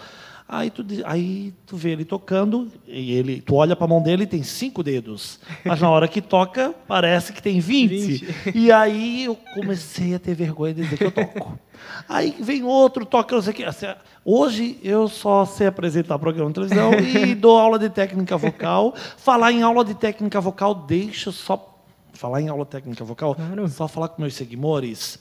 [0.55, 4.25] Aí tu, aí tu vê ele tocando, e ele, tu olha para a mão dele
[4.25, 5.41] e tem cinco dedos.
[5.65, 7.89] Mas na hora que toca, parece que tem 20.
[7.89, 8.53] 20.
[8.55, 11.59] E aí eu comecei a ter vergonha de dizer que eu toco.
[12.07, 13.65] Aí vem outro, toca, não sei o quê.
[13.65, 13.87] Assim,
[14.23, 18.95] Hoje eu só sei apresentar programa de televisão e dou aula de técnica vocal.
[19.17, 21.81] Falar em aula de técnica vocal, deixa eu só.
[22.13, 23.67] Falar em aula de técnica vocal, Claro.
[23.71, 25.19] só falar com meus seguidores.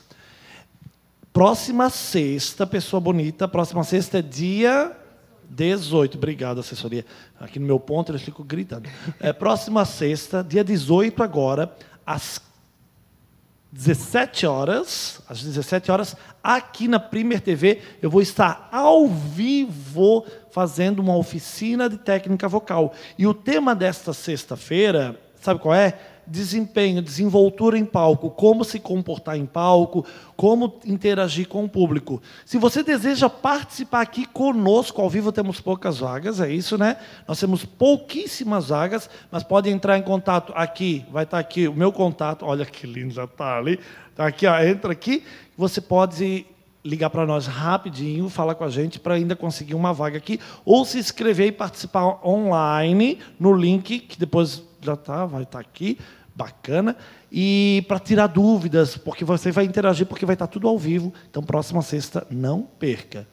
[1.32, 4.98] Próxima sexta, pessoa bonita, próxima sexta é dia
[5.52, 6.18] 18.
[6.18, 7.06] Obrigado, assessoria.
[7.40, 8.90] Aqui no meu ponto eles ficam gritando.
[9.20, 12.42] É, próxima sexta, dia 18 agora, às
[13.72, 21.00] 17 horas, às 17 horas, aqui na Premier TV, eu vou estar ao vivo fazendo
[21.00, 22.94] uma oficina de técnica vocal.
[23.18, 25.98] E o tema desta sexta-feira, sabe qual é?
[26.26, 30.06] Desempenho, desenvoltura em palco, como se comportar em palco,
[30.36, 32.22] como interagir com o público.
[32.46, 36.98] Se você deseja participar aqui conosco, ao vivo temos poucas vagas, é isso, né?
[37.28, 41.92] Nós temos pouquíssimas vagas, mas pode entrar em contato aqui, vai estar aqui o meu
[41.92, 43.80] contato, olha que lindo, já está ali.
[44.10, 45.24] Está aqui, ó, entra aqui,
[45.58, 46.46] você pode
[46.84, 50.84] ligar para nós rapidinho, falar com a gente para ainda conseguir uma vaga aqui, ou
[50.84, 55.98] se inscrever e participar online no link que depois já tá, vai estar aqui,
[56.36, 56.96] bacana,
[57.32, 61.14] e para tirar dúvidas, porque você vai interagir, porque vai estar tudo ao vivo.
[61.30, 63.28] Então, próxima sexta, não perca.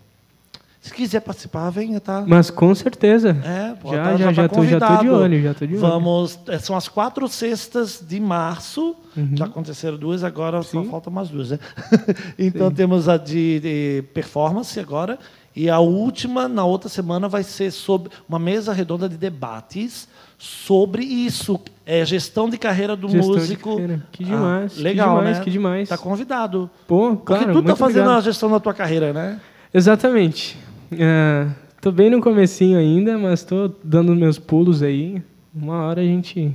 [0.81, 2.25] Se quiser participar, venha, tá?
[2.27, 3.37] Mas com certeza.
[3.45, 5.73] É, pode já, tá- já, tá já, tô, já tô de olho, já tô de
[5.73, 5.81] olho.
[5.81, 8.95] Vamos, é, são as quatro sextas de março.
[9.17, 9.31] Uhum.
[9.35, 11.59] Já aconteceram duas, agora só faltam mais duas, né?
[12.39, 15.19] então temos a de, de performance agora.
[15.55, 21.03] E a última, na outra semana, vai ser sobre uma mesa redonda de debates sobre
[21.05, 21.61] isso.
[21.85, 23.71] É gestão de carreira do Gestão músico.
[23.73, 24.07] carreira.
[24.13, 25.45] Que Ah, demais, que legal, demais, né?
[25.45, 25.89] que demais.
[25.89, 26.71] Tá convidado.
[26.87, 28.19] Pô, Porque claro, tu tá fazendo obrigado.
[28.19, 29.41] a gestão da tua carreira, né?
[29.73, 30.59] Exatamente.
[30.93, 31.47] É,
[31.81, 35.23] tô bem no comecinho ainda, mas tô dando meus pulos aí.
[35.55, 36.55] Uma hora a gente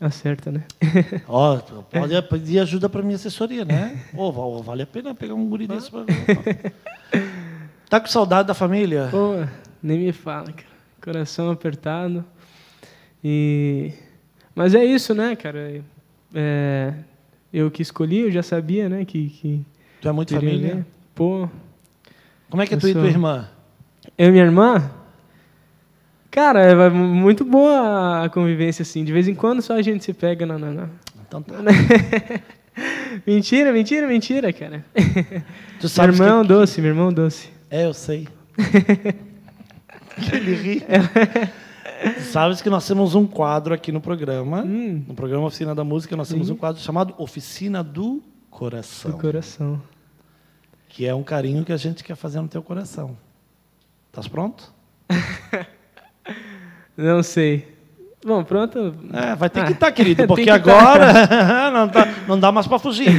[0.00, 0.64] acerta, né?
[1.28, 1.58] Ó,
[1.90, 4.00] pode pedir ajuda para minha assessoria, né?
[4.16, 6.00] Ô, val- vale a pena pegar um guri desse pra
[7.88, 9.08] Tá com saudade da família?
[9.10, 9.34] Pô,
[9.82, 10.72] nem me fala, cara.
[11.02, 12.24] Coração apertado.
[13.24, 13.92] E...
[14.54, 15.82] Mas é isso, né, cara?
[16.34, 16.92] É,
[17.52, 19.28] Eu que escolhi, eu já sabia, né, que...
[19.30, 19.60] que
[20.00, 20.74] Tu é muito família?
[20.76, 20.84] né?
[21.14, 21.48] Pô,
[22.50, 23.48] Como é que é tu e sou- tua irmã?
[24.18, 24.90] eu e minha irmã...
[26.30, 29.04] Cara, é muito boa a convivência, assim.
[29.04, 30.56] De vez em quando só a gente se pega na...
[30.58, 30.88] na-
[31.28, 31.56] Então tá.
[33.26, 34.82] mentira, mentira, mentira, cara.
[35.78, 36.48] Tu Meu sabes irmão que...
[36.48, 37.50] doce, meu irmão doce.
[37.70, 38.26] É, eu sei.
[40.32, 40.82] Ele ri.
[42.30, 45.04] Sabes que nós temos um quadro aqui no programa, Hum.
[45.06, 49.80] no programa Oficina da Música, nós temos um quadro chamado Oficina do Coração, Do coração.
[50.88, 53.16] que é um carinho que a gente quer fazer no teu coração.
[54.08, 54.72] Estás pronto?
[56.96, 57.72] Não sei.
[58.24, 58.94] Bom, pronto.
[59.12, 60.54] É, vai ter Ah, que estar, querido, tem porque que tá.
[60.54, 61.12] agora
[61.72, 63.10] não, tá- não dá mais para fugir.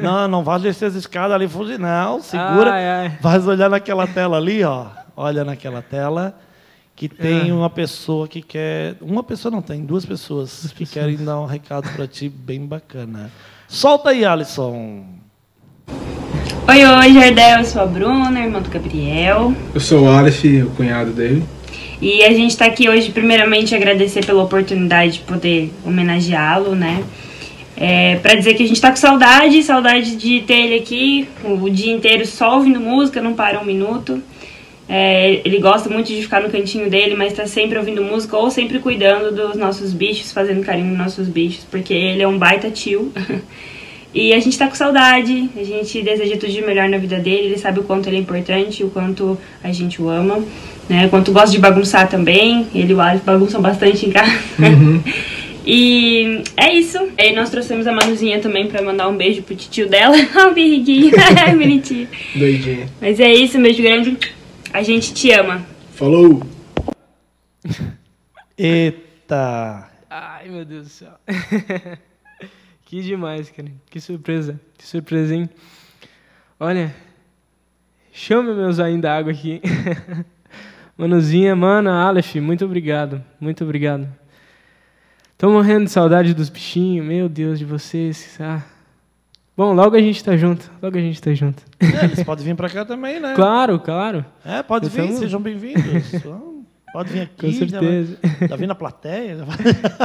[0.00, 2.20] Não, não vai descer as escadas ali e fugir, não.
[2.20, 2.72] Segura.
[2.72, 3.18] Ai, ai.
[3.20, 4.86] Vai olhar naquela tela ali, ó.
[5.16, 6.38] Olha naquela tela
[6.94, 7.54] que tem Ah.
[7.54, 8.96] uma pessoa que quer.
[9.00, 13.30] Uma pessoa não tem, duas pessoas que querem dar um recado para ti bem bacana.
[13.68, 15.04] Solta aí, Alisson.
[16.68, 19.52] Oi, oi, Jardel, eu sou a Bruna, irmã do Gabriel.
[19.74, 21.42] Eu sou o Aleph, o cunhado dele.
[22.00, 27.02] E a gente tá aqui hoje, primeiramente, agradecer pela oportunidade de poder homenageá-lo, né?
[27.76, 31.68] É, pra dizer que a gente tá com saudade, saudade de ter ele aqui o
[31.68, 34.22] dia inteiro só ouvindo música, não para um minuto.
[34.88, 38.50] É, ele gosta muito de ficar no cantinho dele, mas tá sempre ouvindo música ou
[38.50, 42.70] sempre cuidando dos nossos bichos, fazendo carinho nos nossos bichos, porque ele é um baita
[42.70, 43.12] tio.
[44.14, 47.46] E a gente tá com saudade, a gente deseja tudo de melhor na vida dele,
[47.46, 50.38] ele sabe o quanto ele é importante, o quanto a gente o ama,
[50.86, 51.06] né?
[51.06, 54.30] O quanto gosta de bagunçar também, ele e o Alex bagunçam bastante em casa.
[55.64, 56.98] E é isso.
[57.16, 60.16] Aí nós trouxemos a Manuzinha também pra mandar um beijo pro tio dela.
[60.34, 61.12] Ó, o birriguinho,
[61.56, 62.08] bonitinho.
[62.34, 62.86] Doidinho.
[63.00, 64.16] Mas é isso, um beijo grande.
[64.72, 65.66] A gente te ama.
[65.90, 66.42] Falou!
[68.56, 69.90] Eita!
[70.08, 71.12] Ai, meu Deus do céu.
[72.86, 73.70] que demais, cara.
[73.90, 74.58] Que surpresa.
[74.78, 75.50] Que surpresa, hein?
[76.58, 76.94] Olha,
[78.12, 79.60] chama meus ainda água aqui.
[80.96, 83.22] Manuzinha, mana, Aleph, muito obrigado.
[83.38, 84.08] Muito obrigado.
[85.36, 87.04] Tô morrendo de saudade dos bichinhos.
[87.04, 88.38] Meu Deus, de vocês.
[88.40, 88.62] Ah.
[89.56, 90.70] Bom, logo a gente tá junto.
[90.80, 91.62] Logo a gente tá junto.
[91.78, 93.34] É, eles podem vir para cá também, né?
[93.36, 94.24] Claro, claro.
[94.44, 95.82] É, pode vir, Então- sejam bem-vindos.
[96.92, 97.46] Pode vir aqui.
[97.46, 98.18] Com certeza.
[98.38, 99.38] Já, já vim na plateia.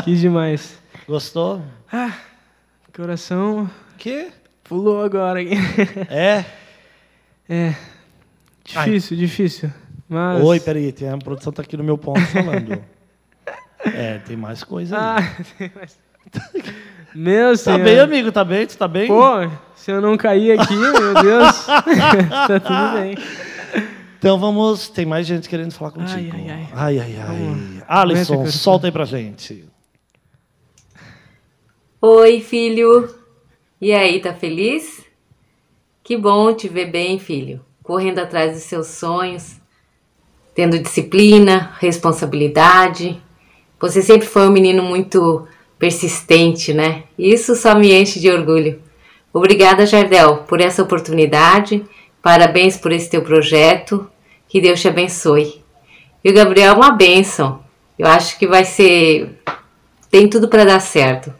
[0.05, 0.79] Que demais.
[1.05, 1.61] Gostou?
[2.95, 4.29] Coração Que?
[4.63, 5.43] pulou agora.
[5.43, 6.45] É?
[7.49, 7.73] É.
[8.63, 9.71] Difícil, difícil.
[10.07, 10.41] Mas...
[10.43, 12.81] Oi, peraí, a produção tá aqui no meu ponto falando.
[13.85, 15.23] É, tem mais coisa aí.
[15.23, 15.97] Ah, tem mais.
[17.17, 17.83] Meu tá senhor.
[17.83, 18.31] bem, amigo?
[18.31, 18.67] Tá bem?
[18.67, 19.07] Tu tá bem?
[19.07, 21.65] Pô, se eu não cair aqui, meu Deus.
[21.65, 23.17] tá tudo bem.
[24.19, 24.87] Então vamos.
[24.87, 26.37] Tem mais gente querendo falar contigo.
[26.37, 26.99] Ai, ai, ai.
[26.99, 27.83] Ai, ai.
[27.87, 29.67] Alisson, solta aí pra gente.
[31.99, 33.09] Oi, filho.
[33.81, 35.03] E aí, tá feliz?
[36.03, 37.65] Que bom te ver bem, filho.
[37.81, 39.55] Correndo atrás dos seus sonhos,
[40.53, 43.19] tendo disciplina, responsabilidade.
[43.79, 47.03] Você sempre foi um menino muito persistente, né?
[47.17, 48.81] Isso só me enche de orgulho.
[49.33, 51.83] Obrigada, Jardel, por essa oportunidade.
[52.21, 54.09] Parabéns por esse teu projeto.
[54.47, 55.61] Que Deus te abençoe.
[56.23, 57.61] E o Gabriel é uma bênção.
[57.97, 59.39] Eu acho que vai ser.
[60.09, 61.33] Tem tudo para dar certo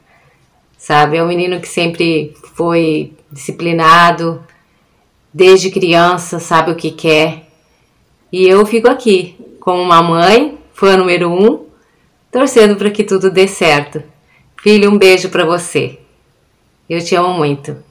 [0.88, 1.18] sabe?
[1.18, 4.42] É um menino que sempre foi disciplinado,
[5.34, 7.48] desde criança, sabe o que quer.
[8.32, 11.66] E eu fico aqui, como uma mãe, fã número um,
[12.32, 14.02] torcendo para que tudo dê certo.
[14.62, 16.00] Filho, um beijo para você.
[16.90, 17.84] Eu te amo muito.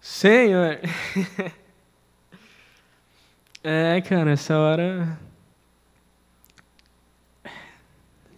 [0.00, 0.78] Senhor.
[3.62, 5.18] é, cara, essa hora.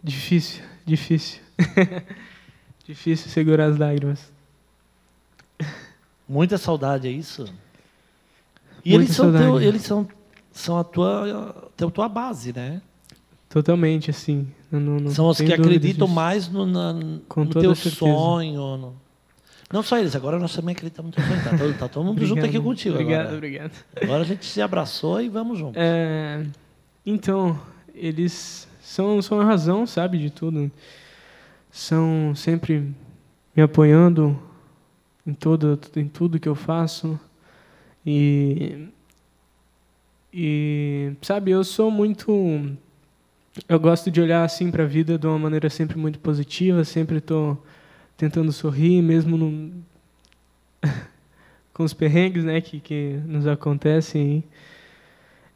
[0.02, 1.40] Difícil, difícil.
[2.86, 4.32] difícil segurar as lágrimas.
[6.28, 7.44] Muita saudade, é isso?
[8.84, 10.08] E Muita eles são, teu, eles são,
[10.52, 12.80] são a tua, teu, tua base, né?
[13.48, 14.52] Totalmente, assim.
[14.70, 16.14] Não- não são os que acreditam disso.
[16.14, 17.20] mais no, na- no
[17.60, 18.76] teu sonho.
[18.76, 18.94] no-
[19.72, 21.44] Não só eles, agora nós também acreditamos no teu sonho.
[21.44, 23.36] Tá todo, tá todo mundo junto aqui Obrigado, contigo Obrigado, agora.
[23.36, 23.72] obrigado.
[24.02, 25.76] Agora a gente se abraçou e vamos juntos.
[25.76, 26.44] É,
[27.04, 27.58] então,
[27.94, 30.70] eles são, são a razão, sabe, de tudo.
[31.70, 32.94] São sempre
[33.54, 34.38] me apoiando
[35.26, 37.18] em, todo, em tudo que eu faço.
[38.06, 38.88] E,
[40.32, 42.32] e, sabe, eu sou muito
[43.66, 47.18] eu gosto de olhar assim para a vida de uma maneira sempre muito positiva, sempre
[47.18, 47.64] estou
[48.16, 49.72] tentando sorrir, mesmo no...
[51.72, 54.44] com os perrengues né, que, que nos acontecem.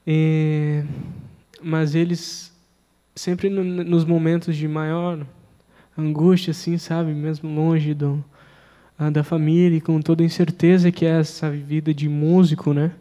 [0.07, 0.83] E...
[1.63, 2.53] Mas eles,
[3.15, 5.25] sempre no, nos momentos de maior
[5.97, 8.25] angústia, assim, sabe, mesmo longe do,
[8.99, 12.93] ah, da família e com toda a incerteza que é essa vida de músico, né?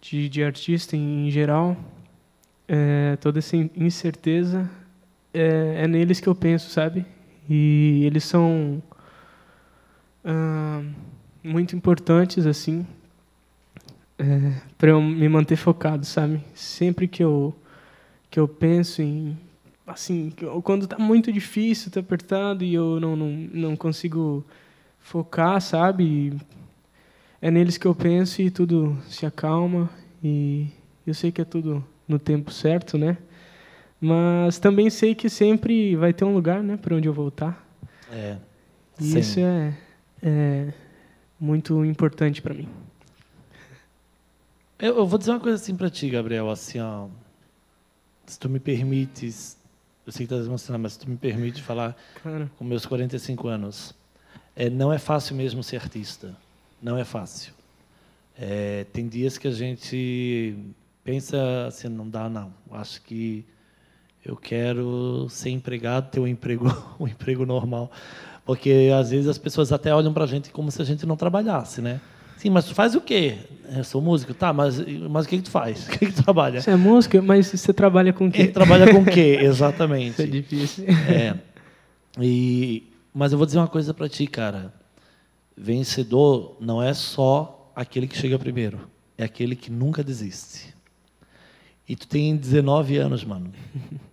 [0.00, 1.76] De, de artista em, em geral,
[2.68, 4.70] é, toda essa incerteza
[5.32, 7.06] é, é, neles que eu penso, sabe?
[7.48, 8.82] E eles são
[11.42, 12.86] muito importantes, assim,
[14.18, 16.44] é, para eu me manter focado, sabe?
[16.54, 17.54] Sempre que eu
[18.30, 19.38] que eu penso em
[19.86, 20.30] assim,
[20.62, 24.44] quando está muito difícil, está apertado e eu não, não, não consigo
[25.00, 26.38] focar, sabe?
[27.40, 29.88] É neles que eu penso e tudo se acalma
[30.22, 30.68] e
[31.06, 33.16] eu sei que é tudo no tempo certo, né?
[34.00, 37.66] Mas também sei que sempre vai ter um lugar, né, para onde eu voltar.
[38.10, 38.36] É.
[39.00, 39.74] E isso é,
[40.22, 40.72] é
[41.38, 42.68] muito importante para mim.
[44.78, 47.08] Eu, eu vou dizer uma coisa assim para ti, Gabriel, assim, ó,
[48.26, 49.56] se tu me permites,
[50.06, 52.48] eu sei que estás emocionado, mas se tu me permite falar Claro.
[52.56, 53.92] com meus 45 anos,
[54.54, 56.36] é, não é fácil mesmo ser artista,
[56.80, 57.52] não é fácil.
[58.38, 60.56] É, tem dias que a gente
[61.08, 63.42] pensa assim, não dá não, acho que
[64.22, 66.66] eu quero ser empregado, ter um emprego,
[67.00, 67.90] um emprego normal,
[68.44, 71.16] porque às vezes as pessoas até olham para a gente como se a gente não
[71.16, 71.98] trabalhasse, né?
[72.36, 73.38] Sim, mas tu faz o quê?
[73.74, 74.52] Eu sou músico, tá?
[74.52, 75.88] Mas, mas o que, que tu faz?
[75.88, 76.60] O que, que tu trabalha?
[76.60, 78.46] Você é música, mas você trabalha com o quê?
[78.46, 79.36] trabalha com o quê?
[79.40, 80.26] Isso é Exatamente.
[80.26, 80.84] difícil.
[80.88, 81.34] É.
[82.20, 84.74] E, mas eu vou dizer uma coisa para ti, cara.
[85.56, 90.76] Vencedor não é só aquele que chega primeiro, é aquele que nunca desiste.
[91.88, 93.50] E tu tem 19 anos, mano.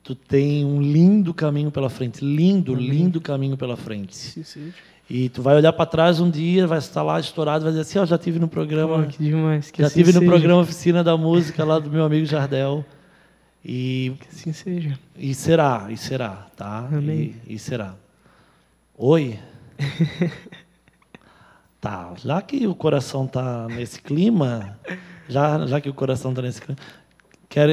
[0.01, 4.15] Tu tem um lindo caminho pela frente, lindo, lindo caminho pela frente.
[4.15, 4.73] Sim, sim.
[5.09, 7.99] E tu vai olhar para trás um dia, vai estar lá estourado, vai dizer assim,
[7.99, 9.69] ó, já tive no programa, que demais.
[9.69, 10.31] Que já assim tive no seja.
[10.31, 12.83] programa Oficina da Música lá do meu amigo Jardel.
[13.63, 14.97] E Que assim seja.
[15.17, 16.87] e será, e será, tá?
[16.91, 17.35] Amém.
[17.47, 17.95] E, e será.
[18.97, 19.37] Oi?
[21.81, 24.79] tá, já que o coração tá nesse clima,
[25.27, 26.79] já, já que o coração tá nesse clima,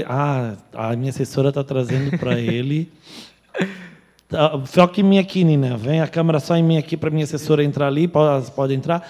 [0.08, 2.92] ah, a minha assessora tá trazendo para ele.
[4.28, 5.76] Tá, Foca em mim aqui, Nina.
[5.76, 8.08] Vem a câmera só em mim aqui para minha assessora entrar ali.
[8.08, 9.06] Pode, pode entrar.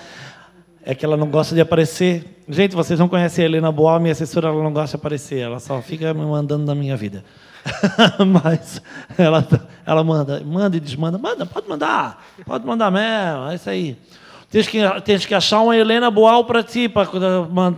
[0.85, 2.43] É que ela não gosta de aparecer.
[2.49, 5.39] Gente, vocês não conhecem a Helena Boal, minha assessora, ela não gosta de aparecer.
[5.39, 7.25] Ela só fica me mandando na minha vida.
[8.27, 8.83] Mas
[9.17, 9.47] ela,
[9.87, 11.19] ela manda, manda e desmanda.
[11.19, 12.25] Manda, pode mandar.
[12.45, 13.51] Pode mandar mesmo.
[13.51, 13.97] É isso aí.
[14.51, 17.09] Tens que, tens que achar uma Helena Boal para ti, para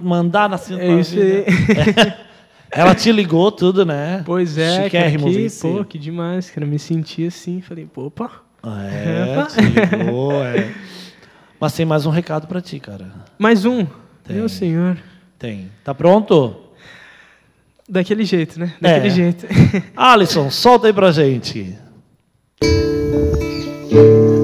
[0.03, 1.45] mandar na É isso aí.
[2.77, 4.23] Ela te ligou tudo, né?
[4.27, 5.19] Pois é, cara, que,
[5.61, 6.67] pô, que demais, cara.
[6.67, 8.31] Me senti assim, falei, pô, opa.
[8.65, 10.73] É, te ligou, é.
[11.61, 13.13] Mas tem mais um recado para ti, cara.
[13.39, 13.87] Mais um.
[14.25, 14.37] Tem.
[14.37, 14.99] Meu senhor.
[15.39, 15.71] Tem.
[15.85, 16.57] Tá pronto?
[17.89, 18.75] Daquele jeito, né?
[18.83, 18.95] É.
[18.95, 19.47] Daquele jeito.
[19.97, 21.79] Alisson, solta aí pra gente.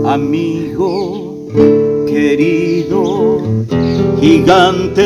[0.07, 1.51] amigo
[2.07, 3.67] querido,
[4.21, 5.03] gigante,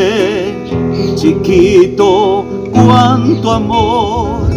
[1.19, 4.51] chiquito, cuánto amor,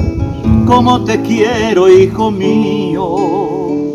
[0.66, 3.94] como te quiero, hijo mío.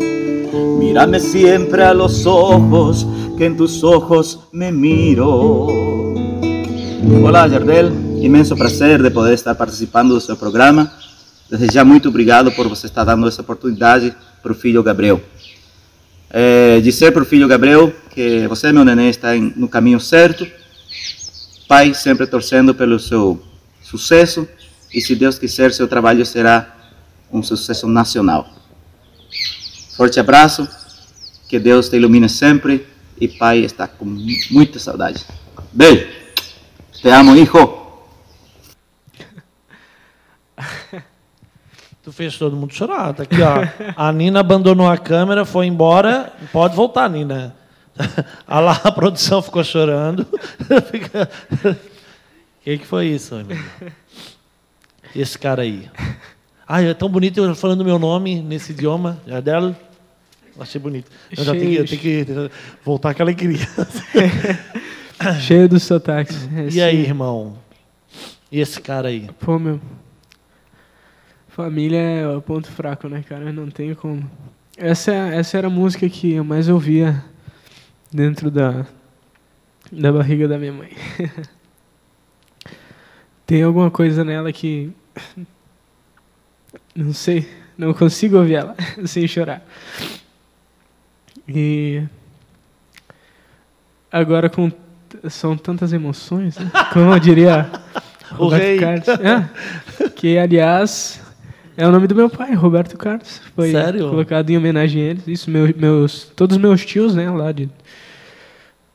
[0.79, 3.05] Mírame siempre a los ojos,
[3.37, 5.67] que en tus ojos me miro.
[7.23, 7.91] Olá, Jardel.
[8.21, 10.91] Imenso prazer de poder estar participando do seu programa.
[11.49, 15.21] Desde já, muito obrigado por você estar dando essa oportunidade para o filho Gabriel.
[16.29, 20.47] É, dizer para o filho Gabriel que você, meu neném, está no caminho certo.
[21.67, 23.39] Pai, sempre torcendo pelo seu
[23.97, 24.47] sucesso.
[24.93, 26.75] E se Deus quiser, seu trabalho será
[27.31, 28.47] um sucesso nacional.
[29.95, 30.67] Forte abraço.
[31.47, 32.87] Que Deus te ilumine sempre.
[33.19, 34.05] E pai está com
[34.51, 35.23] muita saudade.
[35.71, 36.07] Beijo.
[36.91, 37.83] Te amo, hijo.
[42.01, 43.13] Tu fez todo mundo chorar.
[43.13, 43.65] Tá aqui, ó.
[43.95, 46.33] A Nina abandonou a câmera, foi embora.
[46.51, 47.55] Pode voltar, Nina.
[48.47, 50.25] A lá a produção ficou chorando.
[52.63, 53.61] O que, que foi isso, Nina?
[55.13, 55.89] Esse cara aí.
[56.67, 59.21] Ai, é tão bonito eu falando meu nome nesse idioma.
[59.27, 59.75] Jardel.
[60.57, 61.11] Achei bonito.
[61.35, 62.01] Eu já tenho, que- eu tenho
[62.49, 62.51] que
[62.85, 63.59] voltar àquela alegria.
[65.41, 66.47] Cheio dos sotaques.
[66.55, 66.81] É, E sim.
[66.81, 67.57] aí, irmão?
[68.51, 69.29] E esse cara aí?
[69.39, 69.81] Pô, meu.
[71.49, 73.51] Família é o ponto fraco, né, cara?
[73.51, 74.29] Não tem como.
[74.77, 77.23] Essa, essa era a música que eu mais ouvia
[78.11, 78.85] dentro da,
[79.91, 80.91] da barriga da minha mãe.
[83.45, 84.91] tem alguma coisa nela que
[86.95, 88.75] Não sei, não consigo ouvir ela
[89.05, 89.61] sem chorar.
[91.47, 92.03] E
[94.11, 94.71] agora com
[95.29, 96.71] são tantas emoções, né?
[96.93, 97.69] como eu diria
[98.31, 98.79] O Roberto rei.
[98.79, 99.07] Carlos.
[99.07, 101.21] É, que aliás
[101.77, 103.41] é o nome do meu pai, Roberto Carlos.
[103.55, 104.09] Foi Sério?
[104.09, 105.27] colocado em homenagem a eles.
[105.27, 107.69] Isso, meu- meus, todos os meus tios, né, lá de,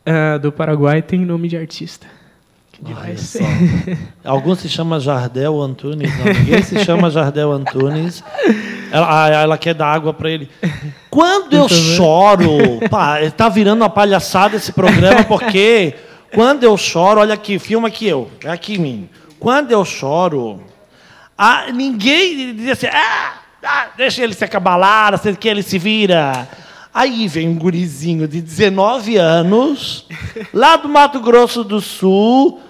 [0.07, 2.07] ah, do Paraguai tem nome de artista.
[2.81, 3.37] Demais.
[4.25, 8.23] Alguns se chama Jardel Antunes, não, ninguém se chama Jardel Antunes.
[8.91, 10.49] Ela, ah, ela quer dar água para ele.
[11.11, 15.95] Quando eu choro, pá, tá virando uma palhaçada esse programa porque
[16.33, 19.09] quando eu choro, olha aqui, filma aqui eu, é aqui em mim.
[19.41, 20.63] Quando eu choro,
[21.37, 26.49] ah, ninguém diz assim, ah, ah, deixa ele se acabalar, assim que ele se vira.
[26.93, 30.07] Aí vem um gurizinho de 19 anos,
[30.53, 32.61] lá do Mato Grosso do Sul,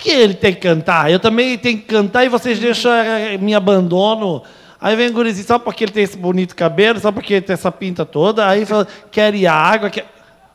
[0.00, 1.10] que ele tem que cantar.
[1.10, 4.42] Eu também tenho que cantar e vocês deixam, eh, me abandono.
[4.80, 7.52] Aí vem o gurizinho, só porque ele tem esse bonito cabelo, só porque ele tem
[7.52, 8.48] essa pinta toda.
[8.48, 10.06] Aí fala, quer ir à água, quer...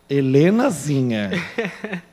[0.09, 1.31] Helenazinha.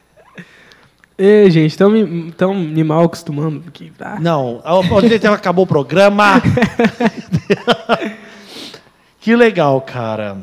[1.16, 3.92] Ei, gente, estão me, tão me mal acostumando aqui.
[3.96, 4.18] tá?
[4.18, 4.62] Não,
[5.14, 6.42] então acabou o programa.
[9.20, 10.38] que legal, cara.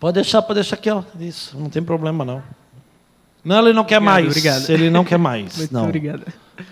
[0.00, 1.02] Pode deixar, pode deixar aqui, ó.
[1.18, 2.42] Isso, não tem problema, não.
[3.44, 4.26] Não, ele não quer Obrigado, mais.
[4.28, 4.70] obrigado.
[4.70, 5.56] Ele não quer mais.
[5.58, 5.84] Muito não.
[5.84, 6.22] obrigado.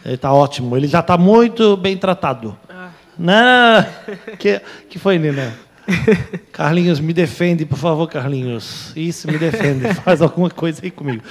[0.04, 0.76] Ele tá ótimo.
[0.76, 2.56] Ele já está muito bem tratado.
[2.68, 2.88] Ah.
[3.18, 3.86] Não.
[4.38, 5.52] Que, que foi, Nina?
[6.52, 8.92] Carlinhos, me defende, por favor, Carlinhos.
[8.96, 9.92] Isso, me defende.
[9.94, 11.22] Faz alguma coisa aí comigo.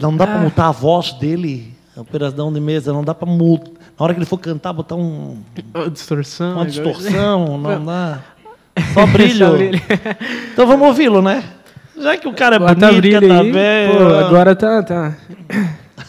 [0.00, 0.26] Não dá Ah.
[0.26, 2.92] para mutar a voz dele, a operação de mesa.
[2.92, 3.70] Não dá para mutar.
[3.98, 5.38] Na hora que ele for cantar, botar um,
[5.72, 6.56] Ó, distorção.
[6.56, 7.56] uma distorção.
[7.56, 8.20] Não dá.
[8.92, 9.46] Só brilho.
[9.46, 9.80] Só brilho.
[10.52, 11.42] Então vamos ouvi-lo, né?
[11.98, 13.52] Já que o cara é Bota bonito, brilho canta aí.
[13.52, 13.96] bem.
[13.96, 15.16] Pô, agora tá, tá.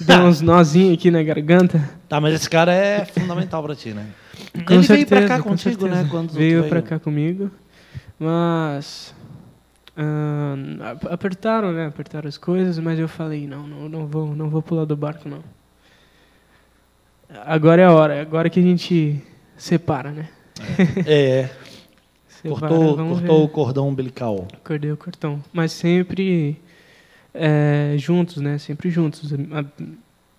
[0.02, 1.90] Deu uns nozinhos aqui na garganta.
[2.10, 4.06] Tá, mas esse cara é fundamental pra ti, né?
[4.54, 6.04] Com ele veio certeza, pra cá com contigo, certeza.
[6.04, 6.08] né?
[6.12, 7.50] Quando tu veio pra cá comigo,
[8.20, 9.14] mas
[10.92, 11.88] ap- apertaram, né?
[11.88, 15.28] Apertaram as coisas, mas eu falei não, não, não vou, não vou pular do barco
[15.28, 15.40] não.
[17.46, 19.22] Agora é a hora, é agora que a gente
[19.58, 20.28] separa, né?
[21.06, 21.67] É, Separa,
[22.48, 24.48] cortou, cortou o cordão umbilical.
[24.54, 26.60] Acordei o cartão, mas sempre
[27.34, 28.58] é, juntos, né?
[28.58, 29.32] Sempre juntos.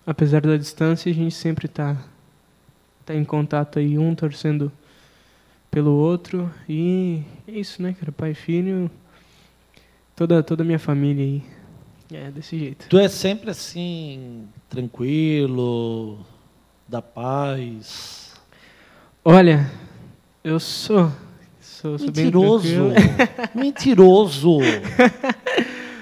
[0.05, 1.97] Apesar da distância, a gente sempre tá
[3.05, 4.71] tá em contato aí, um torcendo
[5.71, 8.11] pelo outro e é isso, né, cara?
[8.11, 8.89] Pai e filho,
[10.15, 11.43] toda toda a minha família aí.
[12.11, 12.87] É desse jeito.
[12.89, 16.19] Tu é sempre assim, tranquilo,
[16.87, 18.33] da paz.
[19.23, 19.71] Olha,
[20.43, 21.11] eu sou
[21.81, 22.91] sou, sou Mentiroso.
[23.55, 24.57] Mentiroso.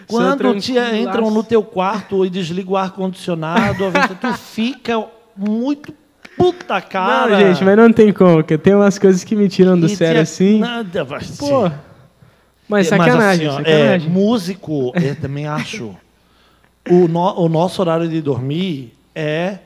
[0.08, 5.04] Quando te entram no teu quarto e desliga o ar-condicionado, tu fica
[5.36, 5.94] muito
[6.38, 7.32] puta cara.
[7.32, 9.96] Não, gente, mas não tem como, que tem umas coisas que me tiram do E
[9.96, 10.60] sério assim.
[10.60, 11.70] Nada, vai Pô,
[12.70, 14.08] mas É, sacanagem, assim, ó, sacanagem.
[14.08, 15.94] É, músico, eu também acho.
[16.90, 19.58] O, no- o nosso horário de dormir é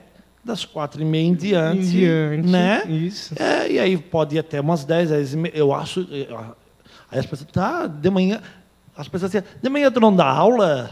[0.44, 1.80] das quatro e meia em diante.
[1.80, 2.84] Em diante, Né?
[2.88, 3.34] Isso.
[3.42, 5.54] É, e aí pode ir até umas 10, 10 e meia.
[5.56, 6.02] Eu acho.
[6.12, 6.38] eu-
[7.12, 7.50] Aí as pessoas.
[7.52, 8.42] Tá, de manhã.
[8.96, 10.90] As pessoas assim, de manhã tu não dá aula?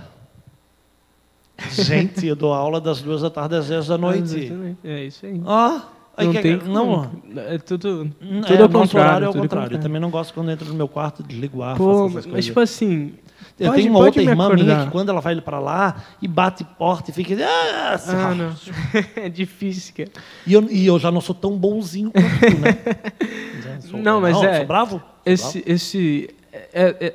[1.72, 4.52] Gente, eu dou aula das duas da tarde às 10 da noite.
[4.84, 5.42] É isso aí.
[5.46, 5.80] Ó,
[6.16, 7.24] aí não que- tem não, como.
[7.38, 9.26] É tudo, tudo é, ao contrário.
[9.26, 9.76] é ao contrário.
[9.76, 12.60] Eu também não gosto quando entra no meu quarto, desligo o ar, Pô, mas, tipo
[12.60, 13.14] assim...
[13.60, 14.64] Eu pode- tenho uma outra irmã acordar.
[14.64, 17.36] minha que quando ela vai para lá e bate porta e fica.
[17.46, 18.56] Ah, Ah, não.
[19.16, 20.10] é difícil, cara.
[20.48, 22.78] E eu, e eu já não sou tão bonzinho quanto tu, né?
[23.82, 25.02] Sou- Não, mas é- Sou bravo?
[25.26, 26.30] Esse, esse
[26.74, 27.14] é, é-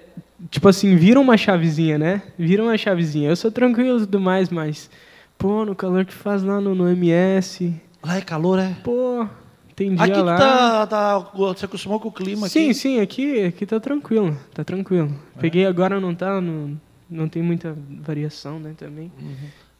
[0.50, 2.22] tipo assim, vira uma chavezinha, né?
[2.38, 3.28] Vira uma chavezinha.
[3.30, 4.90] Eu sou tranquilo e tudo mais, mas
[5.38, 7.80] pô, no calor que faz lá no, no MS, bravo.
[8.04, 8.74] Lá é calor, é?
[8.82, 9.26] pô,
[9.74, 10.36] tem dia Aqui lá.
[10.36, 11.18] tá, tá.
[11.34, 12.74] Você acostumou com o clima Sim, aqui?
[12.74, 15.14] sim, aqui, aqui tá tranquilo, tá tranquilo.
[15.40, 16.78] Peguei agora não tá, não,
[17.10, 19.10] não tem muita variação, né, também.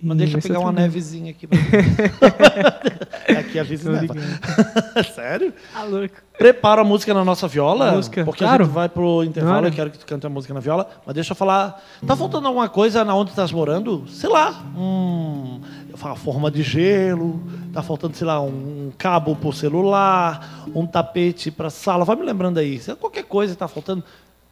[0.01, 1.49] Mas deixa eu pegar uma nevezinha aqui.
[3.39, 4.15] aqui a Tô neva.
[5.15, 5.55] Sério?
[5.75, 6.15] Ah, louco.
[6.37, 7.93] Prepara a música na nossa viola.
[7.93, 8.65] Música, Porque claro.
[8.65, 9.67] a gente vai pro intervalo, Claro.
[9.69, 10.89] eu quero que tu cante a música na viola.
[11.07, 11.83] Mas deixa eu falar.
[12.07, 14.05] Tá faltando alguma coisa na onde tu estás morando?
[14.09, 14.65] Sei lá.
[14.77, 15.61] Um,
[16.03, 17.41] uma forma de gelo.
[17.73, 20.67] Tá faltando, sei lá, um cabo pro celular.
[20.75, 22.05] Um tapete pra sala.
[22.05, 22.79] Vai me lembrando aí.
[22.79, 24.03] Se qualquer coisa tá faltando.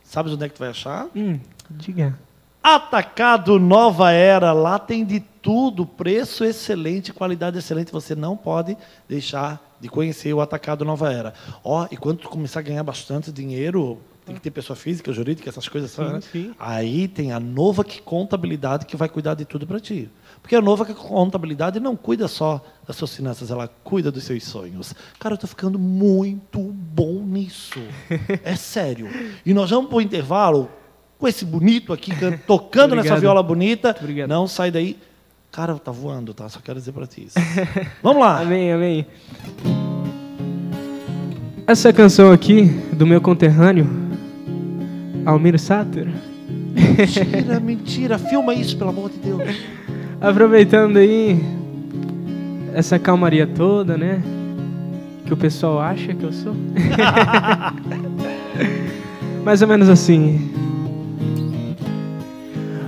[0.05, 1.07] Sabes onde é que tu vai achar?
[1.17, 1.39] Hum,
[1.71, 2.17] diga.
[2.63, 8.77] Atacado Nova Era, lá tem de tudo, preço excelente, qualidade excelente, você não pode
[9.09, 11.35] deixar de conhecer o Atacado Nova Era.
[11.65, 15.49] Ó, e quando tu começar a ganhar bastante dinheiro, tem que ter pessoa física, jurídica,
[15.49, 16.07] essas coisas assim.
[16.07, 16.21] Sim, né?
[16.21, 16.55] sim.
[16.57, 20.09] Aí tem a Nova que Contabilidade que vai cuidar de tudo para ti.
[20.41, 24.45] Porque a Nova que Contabilidade não cuida só das suas finanças, ela cuida dos seus
[24.45, 24.95] sonhos.
[25.19, 27.81] Cara, eu tô ficando muito bom nisso.
[28.45, 29.09] É sério.
[29.45, 30.71] E nós vamos para o intervalo
[31.23, 33.95] com esse bonito aqui can- tocando nessa viola bonita.
[34.29, 34.97] Não sai daí.
[35.53, 36.49] Cara, tá voando, tá?
[36.49, 37.39] Só quero dizer para ti isso.
[38.03, 38.41] Vamos lá.
[38.43, 39.07] Amém, amém.
[41.65, 43.87] Essa canção aqui, do meu conterrâneo,
[45.25, 46.09] Almir Sater,
[46.75, 48.19] Mentira, mentira.
[48.19, 49.43] Filma isso, pelo amor de Deus.
[50.21, 51.41] aproveitando aí
[52.75, 54.21] essa calmaria toda, né?
[55.25, 56.55] Que o pessoal acha que eu sou.
[59.45, 60.52] Mais ou menos assim.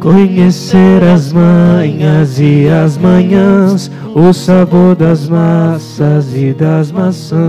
[0.00, 7.40] Conhecer as manhas e as manhãs, o sabor das massas e das maçãs.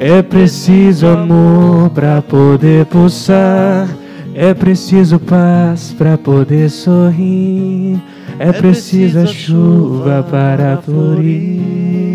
[0.00, 3.86] É preciso amor para poder pulsar,
[4.34, 8.02] é preciso paz para poder sorrir,
[8.40, 12.09] é preciso a chuva para florir.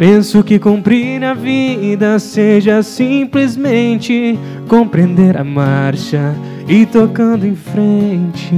[0.00, 6.34] Penso que cumprir a vida seja simplesmente compreender a marcha
[6.66, 8.54] e tocando em frente.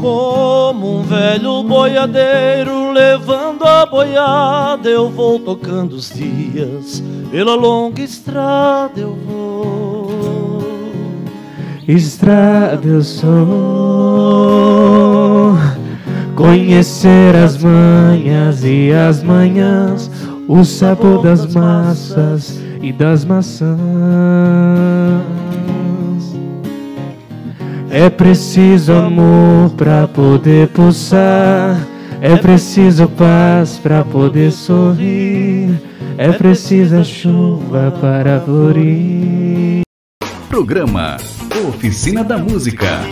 [0.00, 7.00] Como um velho boiadeiro levando a boiada, eu vou tocando os dias.
[7.30, 10.64] Pela longa estrada eu vou.
[11.86, 15.03] Estrada eu sou.
[16.34, 20.10] Conhecer as manhas e as manhãs,
[20.48, 23.78] o sabor das massas e das maçãs.
[27.88, 31.78] É preciso amor para poder pulsar,
[32.20, 35.80] é preciso paz para poder sorrir,
[36.18, 39.82] é preciso a chuva para florir.
[40.48, 41.16] Programa
[41.68, 43.04] Oficina da Música.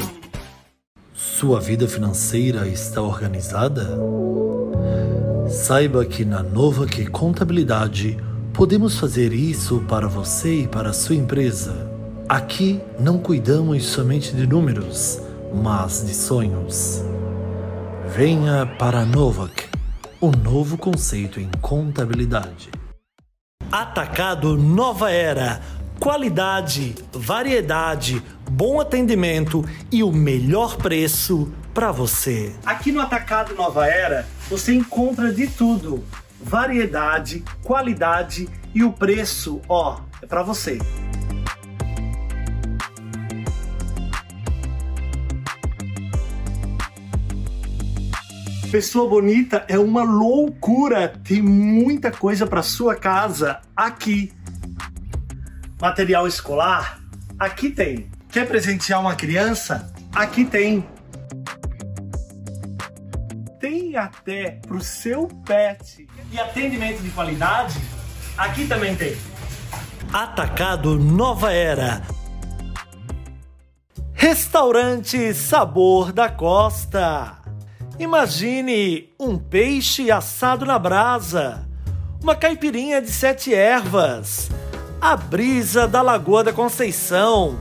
[1.43, 3.99] Sua vida financeira está organizada?
[5.51, 8.17] Saiba que na Nova Que Contabilidade
[8.55, 11.91] podemos fazer isso para você e para a sua empresa.
[12.29, 15.21] Aqui não cuidamos somente de números,
[15.53, 17.03] mas de sonhos.
[18.15, 19.69] Venha para a Novak,
[20.23, 22.71] um novo conceito em contabilidade.
[23.69, 25.61] Atacado Nova Era.
[26.03, 32.53] Qualidade, variedade, bom atendimento e o melhor preço para você.
[32.67, 36.05] Aqui no Atacado Nova Era você encontra de tudo:
[36.43, 40.81] variedade, qualidade e o preço, ó, é para você.
[48.73, 51.13] Pessoa bonita é uma loucura.
[51.23, 54.33] Tem muita coisa para sua casa aqui.
[55.83, 57.01] Material escolar?
[57.37, 58.09] Aqui tem.
[58.31, 59.93] Quer presentear uma criança?
[60.15, 60.87] Aqui tem.
[63.59, 66.07] Tem até pro seu pet.
[66.31, 67.81] E atendimento de qualidade?
[68.39, 69.17] Aqui também tem.
[70.13, 72.03] Atacado Nova Era.
[74.13, 77.39] Restaurante Sabor da Costa.
[77.99, 81.69] Imagine um peixe assado na brasa,
[82.23, 84.49] uma caipirinha de sete ervas,
[85.03, 87.59] a brisa da Lagoa da Conceição,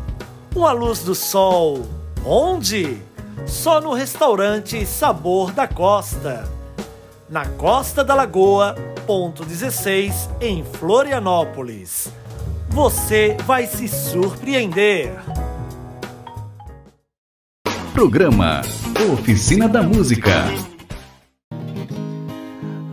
[0.55, 1.87] uma luz do sol.
[2.23, 3.01] Onde?
[3.47, 6.47] Só no restaurante Sabor da Costa.
[7.27, 8.75] Na Costa da Lagoa,
[9.07, 12.13] ponto 16, em Florianópolis.
[12.69, 15.11] Você vai se surpreender.
[17.91, 18.61] Programa
[19.11, 20.70] Oficina da Música.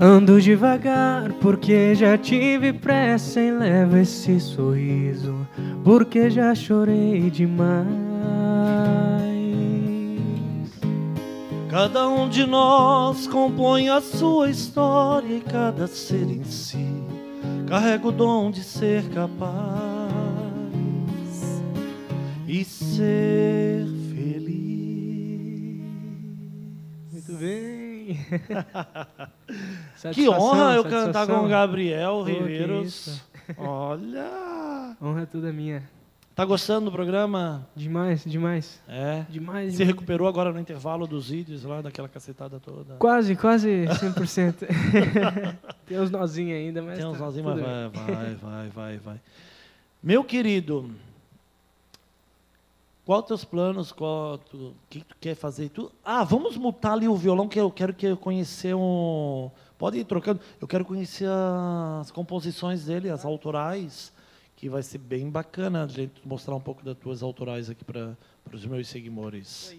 [0.01, 5.44] Ando devagar porque já tive pressa e levo esse sorriso
[5.82, 7.88] porque já chorei demais.
[11.68, 16.86] Cada um de nós compõe a sua história e cada ser em si
[17.66, 19.42] carrega o dom de ser capaz
[22.46, 23.84] e ser
[24.14, 25.82] feliz.
[27.12, 27.88] Muito bem.
[30.12, 33.22] Que honra eu cantar com o Gabriel Riveiros.
[33.56, 34.96] Olha!
[35.00, 35.82] Honra toda minha.
[36.38, 37.66] Tá gostando do programa?
[37.74, 38.80] Demais, demais.
[38.86, 39.24] É.
[39.28, 39.78] Demais, Se demais.
[39.78, 42.94] recuperou agora no intervalo dos vídeos lá, daquela cacetada toda?
[42.94, 44.54] Quase, quase 100%.
[45.84, 49.20] Tem uns nozinhos ainda, mas Tem uns tá nozinhos, mas vai, vai, vai, vai, vai.
[50.00, 50.88] Meu querido,
[53.09, 53.90] qual teus planos?
[53.90, 55.70] Qual tu, o que tu quer fazer?
[55.70, 59.50] Tu, ah, vamos mutar ali o violão que eu quero que eu conhecer um.
[59.78, 60.42] Pode ir trocando.
[60.61, 64.12] Eu quero conhecer as composições dele, as autorais,
[64.54, 68.14] que vai ser bem bacana a gente mostrar um pouco das tuas autorais aqui para
[68.52, 69.74] os meus seguidores.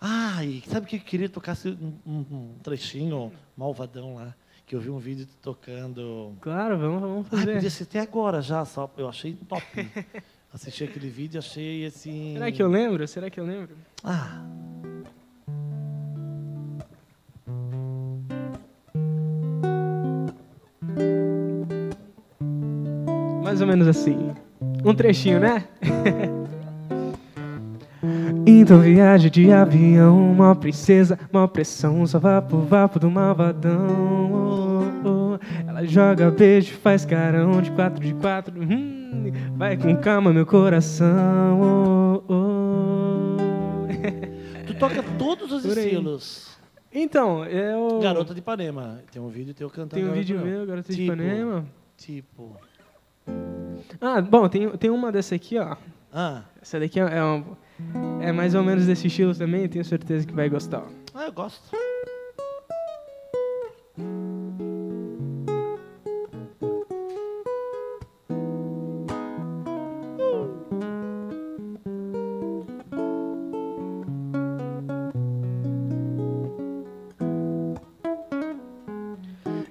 [0.00, 4.36] Ah, e sabe o que eu queria tocar um, um, trechinho malvadão lá?
[4.64, 6.32] Que eu vi um vídeo tocando.
[6.40, 7.54] Claro, vamos, vamos fazer.
[7.54, 8.88] podia ser até agora já, só.
[8.96, 9.64] Eu achei top.
[10.56, 12.32] Assisti aquele vídeo, achei assim.
[12.32, 13.06] Será que eu lembro?
[13.06, 13.76] Será que eu lembro?
[14.02, 14.42] Ah.
[23.44, 24.32] Mais ou menos assim.
[24.82, 25.68] Um trechinho, né?
[28.48, 34.30] Então viaja de avião, uma princesa, uma pressão, só vapo, vapo do malvadão.
[35.04, 35.38] Oh, oh.
[35.68, 38.54] Ela joga beijo, faz carão de quatro de quatro.
[38.56, 38.95] Hum,
[39.56, 41.60] vai com calma, meu coração.
[42.28, 43.36] Oh, oh.
[44.66, 45.84] Tu toca todos os Por aí.
[45.86, 46.56] estilos.
[46.92, 47.98] Então, eu.
[48.00, 49.00] Garota de Ipanema.
[49.12, 49.90] Tem um vídeo teu cantando.
[49.94, 51.64] Tem um Garota vídeo de meu, Garota de Tipo, Ipanema.
[51.96, 52.56] Tipo.
[54.00, 55.76] Ah, bom, tem, tem uma dessa aqui, ó.
[56.12, 57.44] Ah, Essa daqui é, é, um-
[58.22, 60.84] é mais ou menos desse estilo também, tenho certeza que vai gostar.
[61.14, 61.76] ah, eu gosto.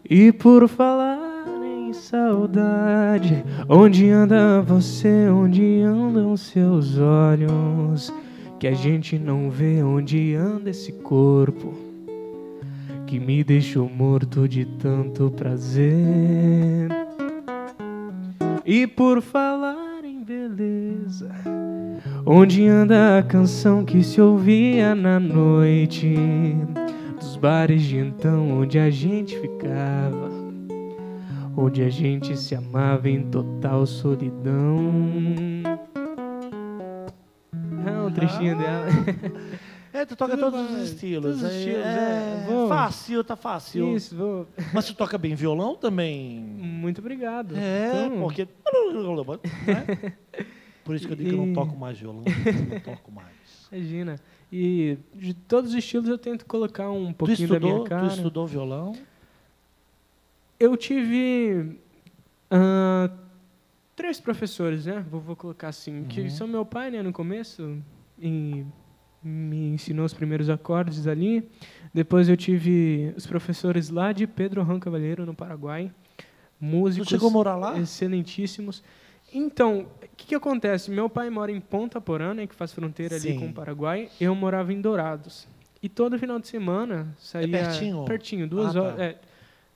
[0.07, 8.13] E por falar em saudade, onde anda você, onde andam seus olhos?
[8.59, 11.73] Que a gente não vê onde anda esse corpo,
[13.07, 16.87] que me deixou morto de tanto prazer.
[18.63, 21.31] E por falar em beleza,
[22.23, 26.15] onde anda a canção que se ouvia na noite?
[27.45, 30.31] Bares de então onde a gente ficava,
[31.55, 34.91] onde a gente se amava em total solidão.
[37.85, 38.87] Ah, um trechinho dela.
[39.93, 41.39] É, tu toca Tudo todos os estilos.
[41.39, 42.67] todos os é, estilos, é, é.
[42.67, 43.95] Fácil, tá fácil.
[43.95, 44.47] Isso, vou.
[44.73, 46.39] Mas tu toca bem violão também?
[46.39, 47.55] Muito obrigado.
[47.55, 48.47] É, Então, porque.
[50.83, 52.23] Por isso que eu digo que eu não toco mais violão.
[52.25, 53.67] não toco mais.
[53.71, 54.15] Imagina.
[54.51, 58.07] E de todos os estilos eu tento colocar um Tu pouquinho da minha estudou, cara.
[58.07, 58.93] tu estudou violão?
[60.59, 61.77] Eu tive
[62.49, 63.09] ah,
[63.95, 65.05] três professores, né?
[65.09, 66.05] Vou, vou colocar assim, Uhum.
[66.05, 67.01] que são meu pai, né?
[67.01, 67.77] No começo
[68.19, 68.63] e
[69.21, 71.49] me ensinou os primeiros acordes ali.
[71.93, 75.91] Depois eu tive os professores lá de Pedro Ram Cavalheiro no Paraguai,
[76.59, 77.77] músicos chegou a morar lá?
[77.79, 78.83] excelentíssimos.
[79.37, 80.89] Então, o que, que acontece?
[80.89, 83.39] Meu pai mora em Ponta Porã, né, que faz fronteira ali Sim.
[83.39, 84.09] com o Paraguai.
[84.19, 85.47] Eu morava em Dourados.
[85.83, 88.05] E todo final de semana saía pertinho?
[88.05, 88.81] pertinho, duas Ah, tá.
[88.87, 89.19] horas, é,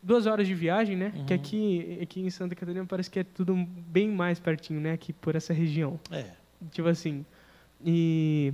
[0.01, 1.12] duas horas de viagem, né?
[1.28, 1.39] Que Uhum.
[1.39, 4.93] aqui, aqui em Santa Catarina parece que é tudo bem mais pertinho, né?
[4.93, 5.99] Aqui por essa região.
[6.10, 6.26] É.
[6.72, 7.26] Tipo assim.
[7.86, 8.53] E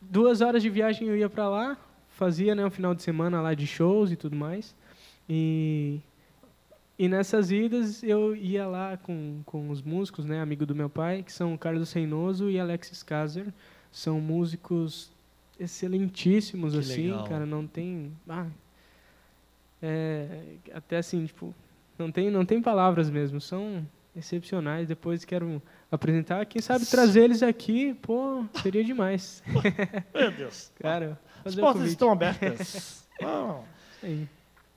[0.00, 1.76] duas horas de viagem eu ia pra lá,
[2.10, 4.74] fazia né, um final de semana lá de shows e tudo mais.
[5.28, 5.98] E,
[7.02, 11.24] e nessas idas eu ia lá com, com os músicos, né, amigo do meu pai,
[11.24, 13.52] que são Carlos Reinoso e Alexis Kazer.
[13.90, 15.10] São músicos
[15.58, 17.24] excelentíssimos, Que assim, legal.
[17.24, 18.12] cara, não tem.
[18.28, 18.46] Ah,
[19.82, 20.42] é,
[20.72, 21.52] até assim, tipo,
[21.98, 23.84] não tem, não tem palavras mesmo, são
[24.14, 24.86] excepcionais.
[24.86, 29.42] Depois quero apresentar, quem sabe trazer eles aqui, pô, seria demais.
[30.14, 30.70] Meu Deus.
[30.78, 31.90] Cara, As o portas convite.
[31.92, 33.02] estão abertas.
[33.24, 33.60] Ah.
[34.02, 34.26] Aí.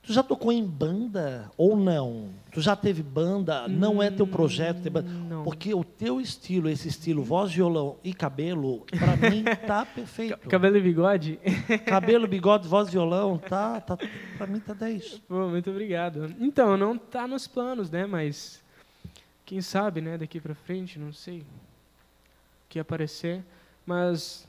[0.06, 2.30] Tu já tocou em banda ou não?
[2.52, 3.68] Tu já teve banda?
[3.68, 5.10] Não é teu projeto ter banda?
[5.10, 5.44] Não.
[5.44, 10.38] Porque o teu estilo, esse estilo, voz, violão e cabelo, pra mim tá perfeito.
[10.48, 11.40] Cabelo e bigode?
[11.86, 13.98] Cabelo, bigode, voz, violão, tá, tá,
[14.38, 15.22] pra mim tá 10.
[15.28, 16.34] Pô, muito obrigado.
[16.40, 18.06] Então, não tá nos planos, né?
[18.06, 18.64] Mas
[19.44, 20.18] quem sabe, né?
[20.18, 21.46] Daqui pra frente, não sei o
[22.70, 23.44] que aparecer.
[23.86, 24.48] Mas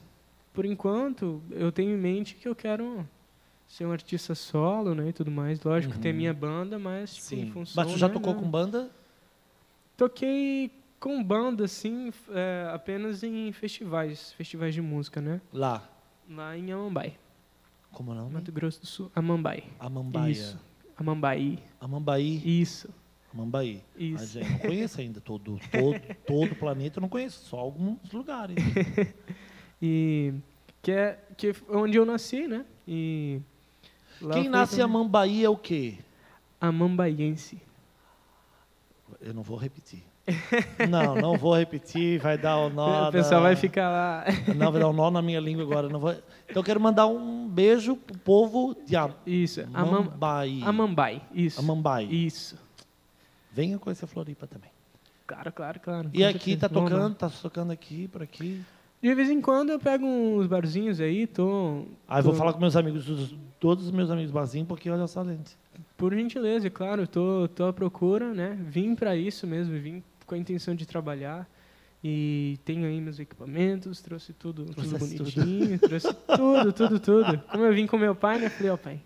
[0.56, 3.06] por enquanto, eu tenho em mente que eu quero
[3.66, 5.08] ser um artista solo, né?
[5.08, 5.62] E tudo mais.
[5.62, 7.84] Lógico que tem a minha banda, mas tipo, em função.
[7.84, 8.42] Mas tu já né, tocou não.
[8.42, 8.90] com banda?
[9.96, 15.40] Toquei com banda, assim, é, apenas em festivais, festivais de música, né?
[15.52, 15.88] Lá.
[16.28, 17.16] Lá em Amambai,
[17.92, 18.28] Como não?
[18.28, 19.10] Mato Grosso do Sul.
[19.14, 19.64] Amambai.
[19.78, 20.32] A Mambaia.
[20.32, 20.58] Isso.
[20.96, 21.58] Amambaí.
[21.80, 22.60] Amambaí.
[22.60, 22.88] Isso.
[23.32, 23.82] Amambaí.
[23.96, 24.14] Isso.
[24.18, 28.10] Mas eu não conheço ainda todo, todo, todo o planeta, eu não conheço, só alguns
[28.12, 28.56] lugares.
[29.80, 30.32] E
[30.80, 32.64] que é que é onde eu nasci, né?
[32.88, 33.42] E
[34.20, 35.98] lá Quem nasce em também- Amambaí é o quê?
[36.60, 37.60] Amambaiense.
[39.20, 40.02] Eu não vou repetir.
[40.90, 43.06] Não, não vou repetir, vai dar o nó.
[43.08, 44.24] o pessoal da- vai ficar lá.
[44.56, 45.88] Não, vai dar um nó na minha língua agora.
[45.88, 46.10] Não vou...
[46.10, 48.94] Então eu quero mandar um beijo pro povo de
[49.24, 49.60] Isso.
[49.72, 50.62] Amam, Amambaí.
[50.64, 51.22] Amambai.
[51.32, 51.60] Isso.
[51.60, 52.06] Amambai.
[52.06, 52.58] Isso.
[53.52, 54.70] Venha conhecer Floripa também.
[55.28, 56.10] Claro, claro, claro.
[56.12, 56.58] E com aqui certeza.
[56.60, 58.62] tá tocando, tá tocando aqui, por aqui.
[59.06, 61.84] De vez em quando eu pego uns barzinhos aí, tô.
[62.08, 64.90] Ah, eu vou tô- falar com meus amigos, dos- todos os meus amigos barzinhos, porque
[64.90, 65.56] olha só, gente.
[65.96, 68.58] Por gentileza, claro, eu tô, tô à procura, né?
[68.68, 71.48] Vim para isso mesmo, vim com a intenção de trabalhar.
[72.02, 75.32] E tenho aí meus equipamentos, trouxe tudo, tudo Trouxesse tudo.
[75.32, 77.38] bonitinho, trouxe tudo, tudo, tudo.
[77.50, 78.48] Como eu vim com meu pai, né?
[78.48, 79.00] Falei, ó, pai.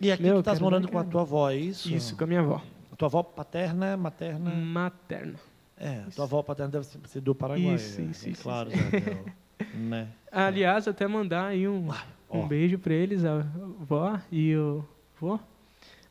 [0.00, 1.90] E aqui Meu, tu estás morando com a tua avó, é isso?
[1.90, 2.62] Isso, com a minha avó.
[2.92, 4.50] A tua avó paterna, materna?
[4.50, 5.34] Materna.
[5.82, 7.74] É, a tua avó paterna deve ser- do Paraguai.
[7.74, 8.90] Isso, é, isso, é isso, Claro, isso.
[8.90, 9.26] deu,
[9.80, 10.08] né?
[10.30, 11.88] Aliás, até mandar aí um,
[12.30, 13.38] um beijo para eles, a
[13.78, 14.84] vó e o
[15.18, 15.40] vô.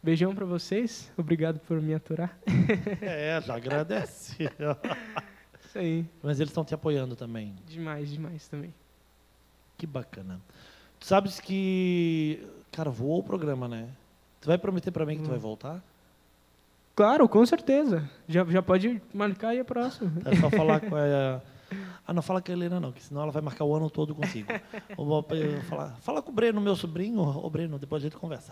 [0.02, 1.12] Beijão para vocês.
[1.18, 2.38] Obrigado por me aturar.
[3.02, 4.38] É, já agradece.
[5.64, 6.06] Isso aí.
[6.24, 7.54] Mas eles estão te apoiando também.
[7.68, 8.74] Demais, demais também.
[9.78, 10.42] Que bacana.
[11.00, 12.44] Tu sabes que.
[12.72, 13.90] Cara, voou o programa, né?
[14.42, 15.84] Tu vai prometer pra mim que tu vai voltar?
[17.00, 18.04] Claro, com certeza.
[18.28, 20.12] Já, já pode marcar aí a próxima.
[20.26, 21.42] É só falar com a.
[22.06, 24.14] Ah, não fala com a Helena, não, que senão ela vai marcar o ano todo
[24.14, 24.52] contigo.
[24.98, 25.26] Eu vou
[25.70, 27.22] falar, fala com o Breno, meu sobrinho.
[27.22, 28.52] Ô, Breno, depois a gente conversa.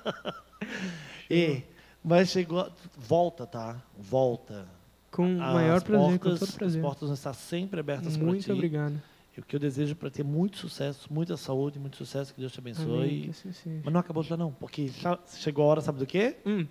[1.30, 1.62] e,
[2.02, 2.72] mas chegou.
[2.96, 3.82] Volta, tá?
[3.98, 4.66] Volta.
[5.10, 6.80] Com o As maior prazer, com todo prazer.
[6.80, 8.52] As portas vão estar sempre abertas para Muito ti.
[8.52, 8.98] obrigado.
[9.36, 12.50] E o que eu desejo para ter muito sucesso, muita saúde, muito sucesso, que Deus
[12.50, 13.32] te Amém, abençoe.
[13.34, 13.82] seja.
[13.84, 14.90] Mas não acabou já não, porque
[15.36, 16.38] chegou a hora, sabe do quê?
[16.46, 16.66] Hum.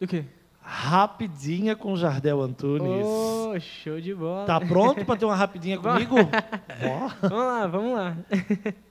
[0.00, 0.24] O quê?
[0.60, 3.06] Rapidinha com Jardel Antunes.
[3.06, 4.44] Oh, show de bola.
[4.46, 6.16] Tá pronto para ter uma rapidinha comigo?
[7.22, 8.16] Vamos lá, vamos lá.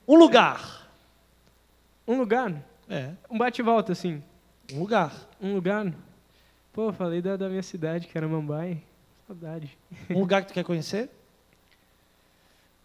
[0.08, 0.88] Um lugar.
[2.08, 2.54] Um lugar?
[2.88, 4.22] É, Um bate-volta, assim.
[4.72, 5.12] um lugar.
[5.40, 5.92] Um lugar?
[6.72, 8.82] Pô, falei da, da minha cidade, que era Mambai.
[9.26, 9.76] Saudade.
[10.10, 11.10] Um lugar que tu quer conhecer?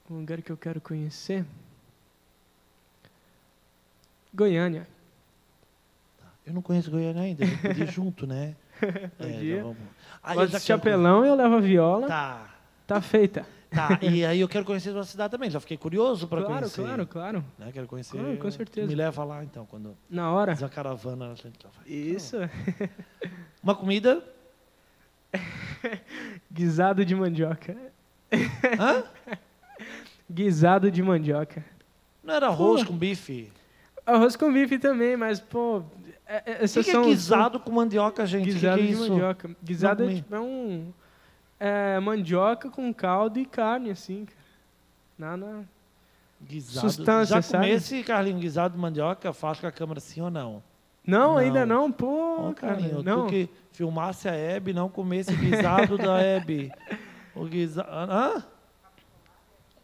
[0.09, 1.45] Um lugar que eu quero conhecer?
[4.33, 4.87] Goiânia.
[6.45, 8.55] Eu não conheço Goiânia ainda, a gente podia ir junto, né?
[8.81, 9.57] É, Podia.
[9.57, 9.77] já vamos.
[10.23, 12.07] Ah, eu chapelão e eu levo a viola.
[12.07, 12.49] Tá,
[12.87, 13.45] Tá feita.
[13.69, 13.99] tá.
[14.01, 16.81] E aí eu quero conhecer a cidade também, já fiquei curioso para Claro, conhecer.
[16.81, 17.45] claro, claro.
[17.59, 17.69] Né?
[17.71, 18.17] Quero conhecer.
[18.17, 18.87] Claro, com certeza.
[18.87, 20.53] Me leva lá então, quando Na hora.
[20.55, 21.31] fizer uma caravana.
[21.31, 21.87] A gente vai.
[21.87, 22.37] Isso.
[23.63, 24.23] Uma comida?
[26.51, 27.75] Guisado de mandioca.
[28.79, 29.03] Hã?
[30.29, 31.63] Guisado de mandioca.
[32.23, 32.87] Não era arroz Pô.
[32.89, 33.51] com bife?
[34.05, 35.83] Arroz com bife também, mas, pô.
[36.35, 38.43] É- é- O que, que é são, guisado com mandioca, gente?
[38.43, 39.49] O que Guisado que é de mandioca.
[39.63, 40.93] Guisado é, tipo, é um.
[41.59, 44.37] É mandioca com caldo e carne, assim, cara.
[45.37, 45.65] Nada.
[46.41, 46.89] Guisado.
[46.89, 47.65] Sustância, Já sabe?
[47.67, 49.31] comesse, Carlinho, guisado de mandioca?
[49.31, 50.63] Faz com a câmera sim ou não?
[51.05, 51.37] Não, Não.
[51.37, 52.75] ainda não, pô, cara.
[52.75, 53.25] Carlinho, Não.
[53.25, 56.71] tu que filmasse a Hebe, não comesse guisado da Hebe.
[57.33, 57.87] O guisado...
[57.89, 58.43] Hã?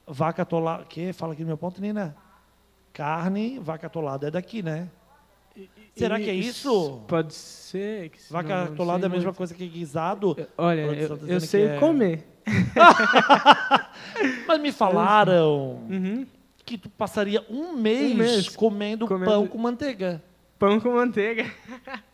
[0.06, 0.84] Vaca atolada...
[0.84, 1.14] O quê?
[1.14, 2.14] Fala aqui no meu ponto, Nina.
[2.92, 4.90] Carne, vaca atolada é daqui, né?
[5.96, 7.02] Será que é isso?
[7.08, 8.10] Pode ser.
[8.10, 9.38] Que, Vaca não, não atolada é a mesma muito.
[9.38, 10.36] coisa que guisado.
[10.58, 12.28] Olha, eu, tá eu sei é- comer.
[14.48, 16.26] Mas me falaram Uhum.
[16.66, 20.22] que tu passaria um mês, mês comendo, comendo- pão com manteiga.
[20.60, 21.46] Pão com manteiga.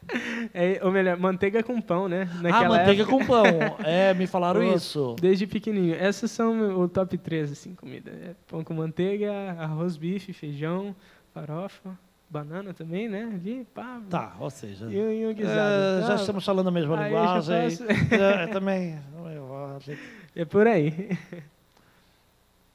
[0.54, 2.30] É, ou melhor, manteiga com pão, né?
[2.30, 3.18] ah, Naquela manteiga época.
[3.20, 3.44] com pão.
[3.88, 5.16] É, me falaram Pô, isso.
[5.20, 5.96] Desde pequenininho.
[5.96, 8.12] Essas são o top 3, assim, comida.
[8.12, 10.94] É pão com manteiga, arroz, bife, feijão,
[11.34, 11.98] farofa,
[12.34, 13.24] banana também, né?
[13.32, 14.02] Ali, pá.
[14.10, 14.88] Tá, ou seja...
[14.92, 15.60] E, e o guisado.
[15.60, 17.70] é, já Tá, estamos falando a mesma aí linguagem.
[17.78, 17.84] faço.
[18.14, 19.00] É, também.
[19.76, 20.02] a gente-
[20.36, 21.18] É por aí.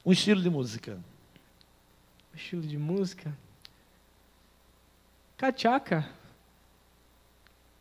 [0.05, 0.97] Um estilo de música.
[2.33, 3.33] Estilo de música.
[5.37, 6.07] Cachaca.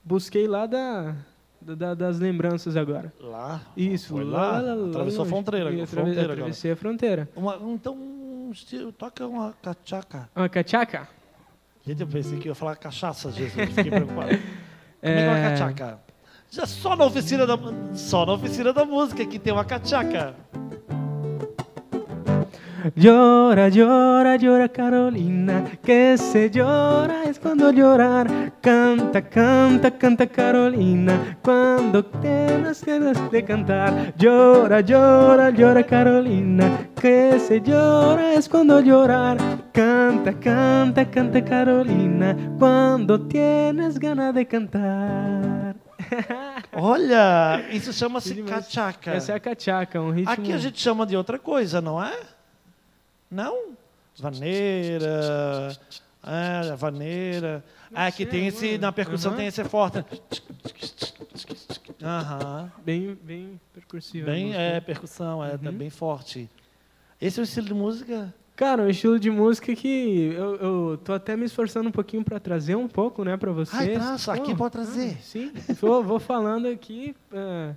[0.04, 1.14] Busquei lá da,
[1.60, 3.12] da- das lembranças agora.
[3.20, 3.60] Lá.
[3.76, 4.58] Isso, Foi lá.
[4.58, 5.28] Atravessou a longe.
[5.30, 5.70] fronteira.
[5.70, 6.32] Fui atrave- fronteira.
[6.32, 7.28] Atravessei a fronteira.
[7.36, 10.28] Uma- então, um estilo, toca uma cachaca.
[10.34, 11.08] Uma cachaca?
[11.88, 13.70] Gente, eu pensei que ia falar cachaça, Jesus.
[13.70, 14.28] Fiquei preocupado.
[14.28, 14.40] Como
[15.00, 15.50] é que é uma É.
[15.50, 15.98] cachaca?
[16.50, 17.58] Já só na oficina da,
[17.94, 20.34] só na oficina da música que tem uma cachaca.
[22.94, 28.52] Llora, llora, llora Carolina, que se llora es cuando llorar.
[28.60, 34.14] Canta, canta, canta Carolina, cuando tienes ganas de cantar.
[34.16, 39.38] Llora, llora, llora Carolina, que se llora es cuando llorar.
[39.72, 45.74] Canta, canta, canta Carolina, cuando tienes ganas de cantar.
[46.72, 49.12] Olha, isso chama-se cachaca.
[49.14, 50.32] Essa é a cachaca, um ritmo.
[50.32, 52.37] Aqui a gente chama de outra coisa, não é?
[53.30, 53.72] Não?
[54.16, 55.76] Vaneira.
[56.24, 57.64] É, vaneira.
[57.94, 58.78] Ah, que tem esse.
[58.78, 60.04] Na percussão tem esse forte.
[62.02, 62.70] Aham.
[62.84, 64.30] bem, bem percursiva.
[64.30, 66.48] a Bem, é, percussão, é, tá bem forte.
[67.20, 68.34] Esse é o estilo de música?
[68.54, 72.40] Cara, um estilo de música que eu, eu tô até me esforçando um pouquinho para
[72.40, 73.80] trazer um pouco, né, para vocês.
[73.80, 75.16] Ai, traça, aqui pode trazer.
[75.16, 77.74] ah, sim, vou, vou falando aqui é,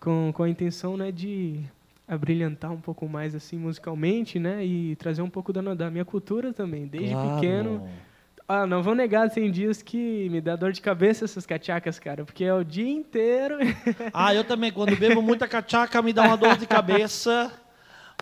[0.00, 1.60] com, com a intenção, né, de
[2.06, 6.52] abrilhantar um pouco mais assim musicalmente, né, e trazer um pouco da, da minha cultura
[6.52, 7.34] também, desde Claro.
[7.34, 7.88] pequeno.
[8.46, 12.26] Ah, não vou negar, tem dias que me dá dor de cabeça essas cachacas, cara,
[12.26, 13.56] porque é o dia inteiro.
[14.12, 14.70] Ah, eu também.
[14.70, 17.50] Quando bebo muita cachaca, me dá uma dor de cabeça.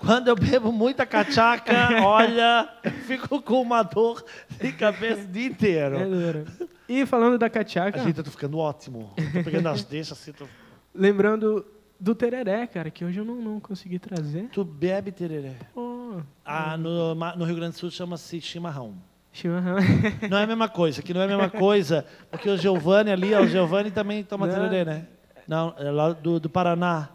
[0.01, 1.73] Quando eu bebo muita cachaca,
[2.05, 2.69] olha,
[3.05, 4.25] fico com uma dor
[4.61, 5.97] de cabeça o dia inteiro.
[5.97, 6.45] É duro.
[6.89, 9.13] E falando da cachaca, A gente, eu tô ficando ótimo.
[9.17, 10.33] Tô pegando as deixas assim.
[10.33, 10.47] Tô...
[10.95, 11.65] lembrando
[12.03, 14.49] do tereré, cara, que hoje eu não, não consegui trazer.
[14.53, 15.55] Tu bebe tereré.
[15.75, 18.95] Oh, Ah, no, no Rio Grande do Sul chama-se chimarrão.
[19.33, 19.77] chimarrão.
[20.29, 23.33] Não é a mesma coisa, que não é a mesma coisa, porque o Giovanni ali,
[23.33, 24.55] ó, o Giovanni também toma Não.
[24.55, 25.07] tereré, né?
[25.49, 27.09] Não, é lá do, do Paraná.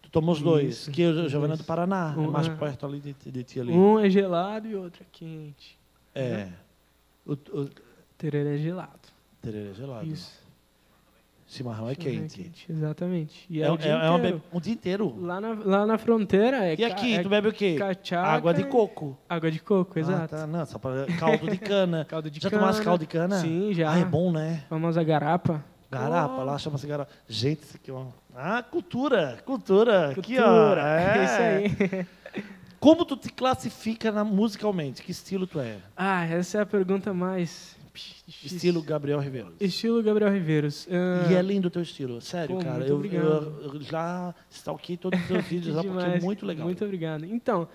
[0.00, 2.56] Tu toma os dois, Isso, que o Giovanni é do Paraná, é Um, mais ah.
[2.56, 3.72] perto ali de, de ti ali.
[3.72, 5.78] Um é gelado e outro é quente.
[6.14, 6.48] É.
[7.26, 7.68] O, o
[8.16, 9.08] Tereré é gelado.
[9.42, 10.06] tereré é gelado.
[10.06, 10.39] Isso.
[11.52, 12.52] Chimarrão é Chimarrão quente.
[12.68, 13.44] Exatamente.
[13.50, 15.14] E é, É, o é, dia é uma um dia inteiro.
[15.20, 17.74] Lá na, lá na fronteira é E ca- aqui, é tu bebe o quê?
[17.76, 19.18] cachaca Água de coco.
[19.28, 20.36] Água de coco, Ah, exato.
[20.36, 20.46] tá.
[20.46, 22.04] Não, só para caldo de cana.
[22.08, 22.62] Caldo de já cana.
[22.62, 23.40] tomasse caldo de cana?
[23.40, 23.92] Sim, já.
[23.92, 24.62] Ah, é bom, né?
[24.68, 25.64] Famosa garapa.
[25.90, 27.10] Garapa, lá chama-se garapa.
[27.28, 28.08] Gente, isso aqui é uma...
[28.36, 30.10] Ah, cultura, cultura.
[30.10, 30.44] Aqui, ó.
[30.44, 30.82] Cultura.
[31.00, 31.18] É.
[31.18, 31.24] É
[31.74, 32.06] isso aí.
[32.78, 35.02] Como tu te classifica na, musicalmente?
[35.02, 35.78] Que estilo tu é?
[35.96, 37.76] Ah, essa é a pergunta mais.
[38.44, 39.54] Estilo Gabriel Ribeiro.
[39.60, 40.86] Estilo Gabriel Riveiros.
[40.90, 42.86] Ah, E é lindo o teu estilo, sério, Pô, cara.
[42.86, 46.66] Eu, eu, eu já stalkei todos os teus vídeos lá, porque é muito legal.
[46.66, 47.24] Muito obrigado.
[47.24, 47.68] Então,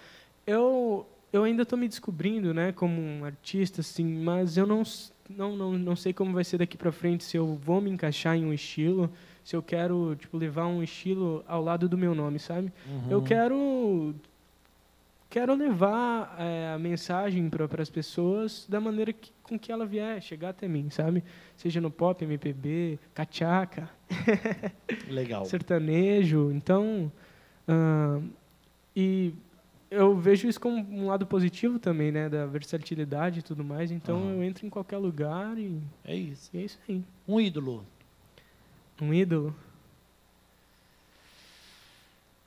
[0.46, 4.84] eu, eu ainda estou me descobrindo, né, como um artista, assim, mas eu não,
[5.30, 8.36] não, não, não sei como vai ser daqui para frente, se eu vou me encaixar
[8.36, 9.10] em um estilo,
[9.44, 12.72] se eu quero, tipo, levar um estilo ao lado do meu nome, sabe?
[12.88, 13.12] Uhum.
[13.12, 14.16] Eu quero
[15.36, 20.22] quero levar eh, a mensagem para as pessoas da maneira que, com que ela vier
[20.22, 21.26] chegar até mim, sabe?
[21.58, 23.90] Seja no pop, MPB, cachaca,
[25.12, 25.44] Legal.
[25.44, 26.54] sertanejo.
[26.54, 27.12] Então,
[27.68, 28.22] ah,
[28.96, 29.34] e
[29.92, 33.92] eu vejo isso como um lado positivo também, né, da versatilidade e tudo mais.
[33.92, 34.36] Então, Aham.
[34.36, 36.50] eu entro em qualquer lugar e, É isso.
[36.54, 37.04] e é isso aí.
[37.28, 37.86] Um ídolo.
[39.02, 39.54] Um ídolo.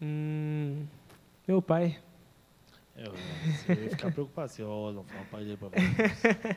[0.01, 0.87] Hum,
[1.47, 1.99] meu pai.
[2.99, 3.13] Eu,
[3.77, 6.57] eu ia ficar preocupado se eu não falar o pai dele pra você.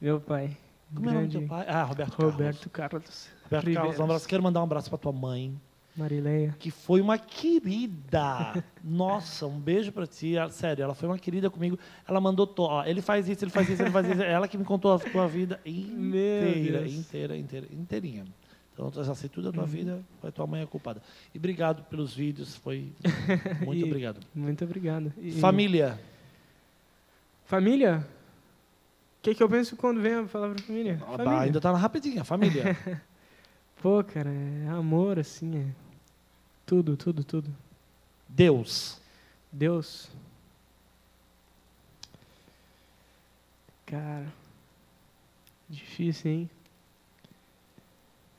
[0.00, 0.56] Meu pai.
[0.94, 1.64] Como é o nome do teu pai?
[1.68, 2.34] Ah, Roberto Carlos.
[2.34, 3.28] Roberto Carlos.
[3.44, 4.28] Roberto Carlos, um abraço.
[4.28, 5.58] Quero mandar um abraço pra tua mãe,
[5.96, 6.54] Marileia.
[6.58, 8.62] que foi uma querida.
[8.84, 10.36] Nossa, um beijo pra ti.
[10.36, 11.78] Ela- Sério, ela foi uma querida comigo.
[12.06, 12.46] Ela mandou.
[12.46, 12.62] To...
[12.64, 14.20] ó, ele faz isso, ele faz isso, ele faz isso.
[14.22, 18.24] Ela que me contou a tua vida inteira, inteira, inteira, inteirinha.
[18.72, 19.68] Então, eu já sei tudo da tua Uhum.
[19.68, 21.02] vida, foi tua mãe a culpada.
[21.34, 22.90] E obrigado pelos vídeos, foi.
[23.64, 24.20] Muito E- obrigado.
[24.34, 25.12] Muito obrigado.
[25.18, 26.00] E- Família.
[27.44, 28.06] Família?
[29.18, 30.98] O que, que eu penso quando vem a palavra família?
[31.02, 31.40] Ah, família.
[31.40, 32.76] ainda tá rapidinha, família.
[33.82, 35.66] Pô, cara, é amor, assim, é
[36.64, 37.50] tudo, tudo, tudo.
[38.28, 39.00] Deus.
[39.52, 40.08] Deus.
[43.86, 44.26] Cara,
[45.68, 46.50] difícil, hein?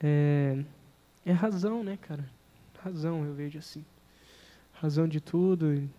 [0.04, 0.62] É,
[1.26, 2.26] é razão, né, cara?
[2.84, 3.84] Razão, eu vejo assim.
[4.74, 5.90] Razão de tudo, e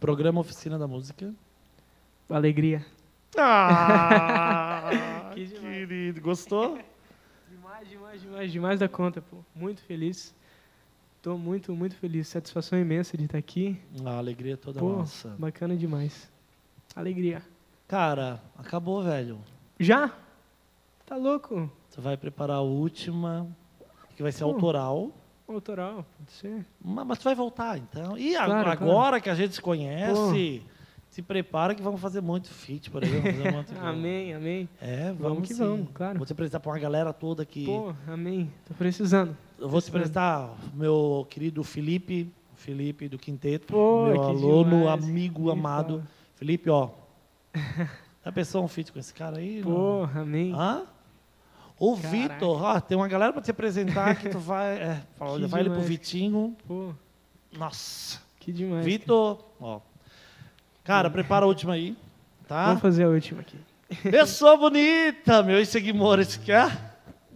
[0.00, 1.32] Programa Oficina da Música.
[2.28, 2.84] alegria.
[3.38, 5.60] Ah, Que demais.
[5.74, 6.20] querido.
[6.20, 6.78] Gostou?
[7.48, 9.36] Demais, demais, demais, demais da conta, pô.
[9.54, 10.34] Muito feliz.
[11.22, 12.26] Tô muito, muito feliz.
[12.28, 13.78] Satisfação imensa de estar aqui.
[14.04, 15.28] A alegria é toda Pô, nossa.
[15.38, 16.30] bacana demais.
[16.94, 17.42] Alegria.
[17.86, 19.38] Cara, acabou, velho.
[19.78, 20.10] Já?
[21.04, 21.70] Tá louco?
[21.96, 23.46] Você vai preparar a última,
[24.14, 24.50] que vai ser Pô.
[24.50, 25.10] autoral.
[25.48, 26.66] Autoral, pode ser.
[26.84, 28.18] Mas, mas tu vai voltar, então.
[28.18, 30.62] E Claro, agora que a gente se conhece,
[31.08, 33.72] se prepara que vamos fazer muito feat por muito...
[33.80, 34.68] Amém, amém.
[34.78, 35.60] É, vamos, Vamos que sim.
[35.64, 36.18] vamos, claro.
[36.18, 37.64] Vou te apresentar para uma galera toda aqui.
[37.64, 38.52] Pô, amém.
[38.68, 39.34] Tô precisando.
[39.58, 45.02] Eu vou te apresentar meu querido Felipe, Felipe do Quinteto, Pô, meu aluno, demais.
[45.04, 45.94] amigo, Que amado.
[45.94, 46.06] foda.
[46.34, 46.90] Felipe, ó.
[48.22, 49.62] Já pensou um feat com esse cara aí?
[49.64, 49.72] não?
[49.72, 50.52] Porra, amém.
[50.52, 50.82] Hã?
[51.78, 51.94] O.
[51.94, 54.78] Vitor, ó, tem uma galera pra te apresentar que tu vai.
[54.78, 55.80] É, fala, Que vai ele pro.
[55.80, 56.56] Vitinho.
[56.66, 56.92] Pô,
[57.52, 58.20] Nossa.
[58.40, 58.84] que demais.
[58.84, 58.84] cara.
[58.84, 59.80] Vitor, ó.
[60.82, 61.96] Cara, prepara a última aí,
[62.48, 62.66] tá?
[62.66, 63.58] Vamos fazer a última aqui.
[64.10, 65.60] Pessoa bonita, meu.
[65.60, 66.70] Esse Guimora, esse que é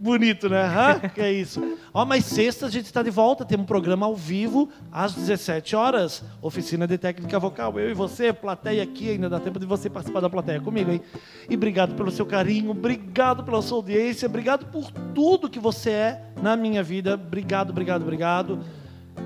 [0.01, 0.63] bonito, né?
[0.63, 0.99] Hã?
[1.09, 1.77] Que é isso.
[1.93, 3.45] Ó, mas sexta a gente está de volta.
[3.45, 6.23] Tem um programa ao vivo às 17 horas.
[6.41, 7.79] Oficina de Técnica Vocal.
[7.79, 9.09] Eu e você, plateia aqui.
[9.11, 11.01] Ainda dá tempo de você participar da plateia comigo, hein?
[11.49, 12.71] E obrigado pelo seu carinho.
[12.71, 14.27] Obrigado pela sua audiência.
[14.27, 17.13] Obrigado por tudo que você é na minha vida.
[17.13, 18.59] Obrigado, obrigado, obrigado.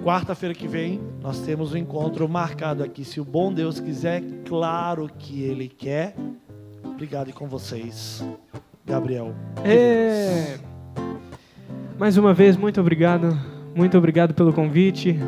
[0.04, 3.06] Quarta-feira que vem nós temos um encontro marcado aqui.
[3.06, 6.16] Se o bom Deus quiser, claro que Ele quer.
[6.84, 8.24] Obrigado com vocês,
[8.86, 9.34] Gabriel.
[9.64, 10.58] É...
[11.98, 13.38] Mais uma vez, muito obrigado.
[13.76, 15.20] Muito obrigado pelo convite.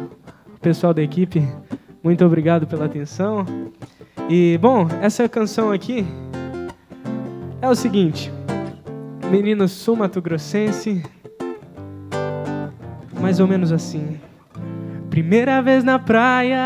[0.61, 1.47] Pessoal da equipe,
[2.03, 3.45] muito obrigado pela atenção.
[4.29, 6.05] E, bom, essa canção aqui
[7.61, 8.31] é o seguinte.
[9.29, 11.03] Menino sul-mato-grossense,
[13.19, 14.19] mais ou menos assim.
[15.09, 16.57] Primeira vez na praia,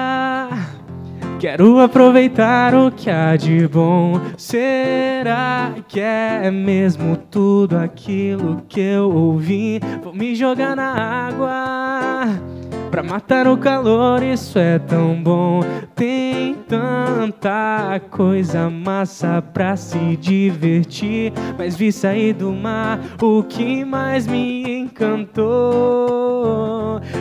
[1.42, 4.22] quero aproveitar o que há de bom.
[4.38, 9.80] Será que é mesmo tudo aquilo que eu ouvi?
[10.04, 12.61] Vou me jogar na água.
[12.92, 15.62] Pra matar o calor, isso é tão bom.
[15.96, 21.32] Tem tanta coisa massa pra se divertir.
[21.58, 26.02] Mas vi sair do mar o que mais me encantou.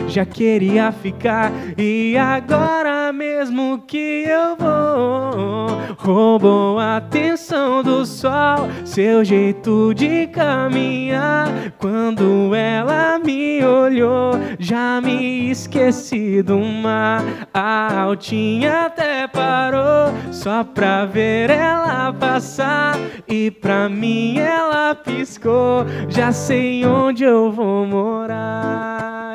[0.07, 5.79] Já queria ficar e agora mesmo que eu vou.
[5.97, 11.47] Roubou a atenção do sol, seu jeito de caminhar.
[11.77, 17.23] Quando ela me olhou, já me esqueci do mar.
[17.53, 22.97] A altinha até parou, só pra ver ela passar.
[23.27, 29.30] E pra mim ela piscou, já sei onde eu vou morar.